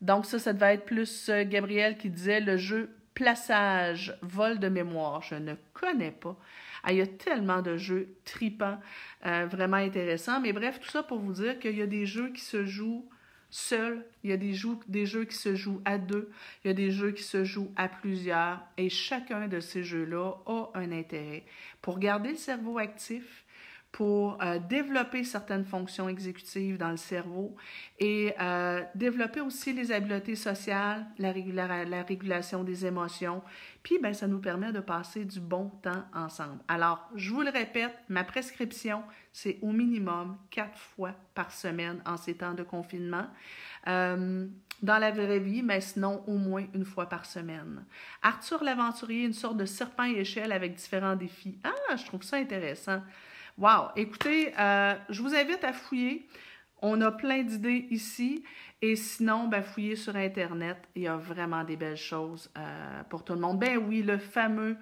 Donc 0.00 0.26
ça, 0.26 0.38
ça 0.38 0.52
devait 0.52 0.74
être 0.74 0.84
plus 0.84 1.28
euh, 1.28 1.44
Gabriel 1.44 1.96
qui 1.98 2.08
disait 2.08 2.40
le 2.40 2.56
jeu 2.56 2.90
plaçage, 3.14 4.16
vol 4.22 4.58
de 4.58 4.68
mémoire. 4.68 5.22
Je 5.22 5.34
ne 5.34 5.54
connais 5.74 6.12
pas. 6.12 6.36
Ah, 6.82 6.92
il 6.92 6.98
y 6.98 7.02
a 7.02 7.06
tellement 7.06 7.60
de 7.60 7.76
jeux 7.76 8.14
tripants, 8.24 8.78
euh, 9.26 9.46
vraiment 9.46 9.76
intéressants. 9.76 10.40
Mais 10.40 10.52
bref, 10.52 10.80
tout 10.80 10.88
ça 10.88 11.02
pour 11.02 11.18
vous 11.18 11.34
dire 11.34 11.58
qu'il 11.58 11.76
y 11.76 11.82
a 11.82 11.86
des 11.86 12.06
jeux 12.06 12.32
qui 12.32 12.40
se 12.40 12.64
jouent 12.64 13.06
seuls, 13.50 14.06
il 14.22 14.30
y 14.30 14.32
a 14.32 14.36
des 14.36 14.54
jeux, 14.54 14.78
des 14.86 15.06
jeux 15.06 15.24
qui 15.24 15.36
se 15.36 15.54
jouent 15.56 15.82
à 15.84 15.98
deux, 15.98 16.30
il 16.64 16.68
y 16.68 16.70
a 16.70 16.74
des 16.74 16.90
jeux 16.90 17.10
qui 17.10 17.24
se 17.24 17.44
jouent 17.44 17.72
à 17.76 17.88
plusieurs. 17.88 18.60
Et 18.76 18.88
chacun 18.88 19.48
de 19.48 19.60
ces 19.60 19.82
jeux-là 19.82 20.34
a 20.46 20.70
un 20.74 20.92
intérêt 20.92 21.44
pour 21.82 21.98
garder 21.98 22.30
le 22.30 22.36
cerveau 22.36 22.78
actif, 22.78 23.44
pour 23.92 24.40
euh, 24.40 24.58
développer 24.58 25.24
certaines 25.24 25.64
fonctions 25.64 26.08
exécutives 26.08 26.78
dans 26.78 26.90
le 26.90 26.96
cerveau 26.96 27.56
et 27.98 28.32
euh, 28.40 28.82
développer 28.94 29.40
aussi 29.40 29.72
les 29.72 29.90
habiletés 29.90 30.36
sociales, 30.36 31.06
la, 31.18 31.32
la, 31.84 32.02
régulation 32.02 32.62
des 32.62 32.86
émotions. 32.86 33.42
Puis, 33.82 33.98
ben, 33.98 34.14
ça 34.14 34.28
nous 34.28 34.38
permet 34.38 34.72
de 34.72 34.80
passer 34.80 35.24
du 35.24 35.40
bon 35.40 35.70
temps 35.82 36.04
ensemble. 36.14 36.60
Alors, 36.68 37.10
je 37.16 37.32
vous 37.32 37.42
le 37.42 37.50
répète, 37.50 37.94
ma 38.08 38.22
prescription, 38.22 39.02
c'est 39.32 39.58
au 39.60 39.72
minimum 39.72 40.36
quatre 40.50 40.78
fois 40.78 41.14
par 41.34 41.50
semaine 41.50 42.00
en 42.06 42.16
ces 42.16 42.34
temps 42.34 42.54
de 42.54 42.62
confinement. 42.62 43.26
Euh, 43.88 44.46
dans 44.82 44.98
la 44.98 45.10
vraie 45.10 45.40
vie, 45.40 45.62
mais 45.62 45.80
sinon 45.80 46.22
au 46.26 46.36
moins 46.36 46.64
une 46.74 46.84
fois 46.84 47.06
par 47.06 47.26
semaine. 47.26 47.84
Arthur 48.22 48.64
l'aventurier, 48.64 49.24
une 49.24 49.34
sorte 49.34 49.58
de 49.58 49.66
serpent 49.66 50.04
échelle 50.04 50.52
avec 50.52 50.74
différents 50.74 51.16
défis. 51.16 51.58
Ah, 51.64 51.96
je 51.96 52.06
trouve 52.06 52.22
ça 52.22 52.36
intéressant. 52.36 53.02
Wow! 53.60 53.88
Écoutez, 53.94 54.54
euh, 54.58 54.94
je 55.10 55.20
vous 55.20 55.34
invite 55.34 55.62
à 55.64 55.74
fouiller. 55.74 56.26
On 56.80 56.98
a 57.02 57.12
plein 57.12 57.42
d'idées 57.42 57.88
ici. 57.90 58.42
Et 58.80 58.96
sinon, 58.96 59.48
ben, 59.48 59.62
fouillez 59.62 59.96
sur 59.96 60.16
Internet. 60.16 60.78
Il 60.94 61.02
y 61.02 61.08
a 61.08 61.16
vraiment 61.18 61.62
des 61.62 61.76
belles 61.76 61.98
choses 61.98 62.50
euh, 62.56 63.02
pour 63.10 63.22
tout 63.22 63.34
le 63.34 63.40
monde. 63.40 63.58
Ben 63.58 63.76
oui, 63.76 64.00
le 64.02 64.16
fameux 64.16 64.78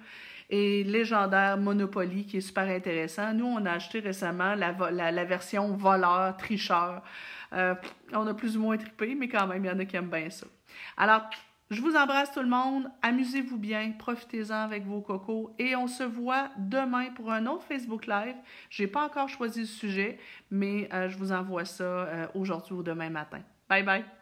et 0.49 0.85
légendaire 0.85 1.57
Monopoly 1.57 2.25
qui 2.25 2.37
est 2.37 2.41
super 2.41 2.69
intéressant. 2.69 3.33
Nous, 3.33 3.47
on 3.47 3.65
a 3.65 3.73
acheté 3.73 3.99
récemment 3.99 4.55
la, 4.55 5.25
version 5.25 5.75
voleur, 5.75 6.37
tricheur. 6.37 7.03
Euh, 7.51 7.75
on 8.13 8.25
a 8.27 8.33
plus 8.33 8.55
ou 8.55 8.61
moins 8.61 8.77
trippé, 8.77 9.13
mais 9.13 9.27
quand 9.27 9.45
même, 9.45 9.65
il 9.65 9.67
y 9.67 9.71
en 9.71 9.79
a 9.79 9.83
qui 9.83 9.97
aiment 9.97 10.09
bien 10.09 10.29
ça. 10.29 10.47
Alors, 10.95 11.23
je 11.69 11.81
vous 11.81 11.95
embrasse 11.95 12.31
tout 12.31 12.41
le 12.41 12.47
monde. 12.47 12.89
Amusez-vous 13.01 13.57
bien. 13.57 13.91
Profitez-en 13.97 14.55
avec 14.55 14.85
vos 14.85 15.01
cocos. 15.01 15.53
Et 15.59 15.75
on 15.75 15.87
se 15.87 16.03
voit 16.03 16.49
demain 16.57 17.11
pour 17.15 17.31
un 17.31 17.45
autre 17.45 17.63
Facebook 17.63 18.07
Live. 18.07 18.35
Je 18.69 18.83
n'ai 18.83 18.87
pas 18.87 19.05
encore 19.05 19.29
choisi 19.29 19.61
le 19.61 19.65
sujet, 19.65 20.17
mais 20.49 20.89
euh, 20.93 21.09
je 21.09 21.17
vous 21.17 21.31
envoie 21.31 21.65
ça 21.65 21.83
euh, 21.83 22.27
aujourd'hui 22.33 22.73
ou 22.73 22.83
demain 22.83 23.09
matin. 23.09 23.41
Bye 23.69 23.83
bye. 23.83 24.18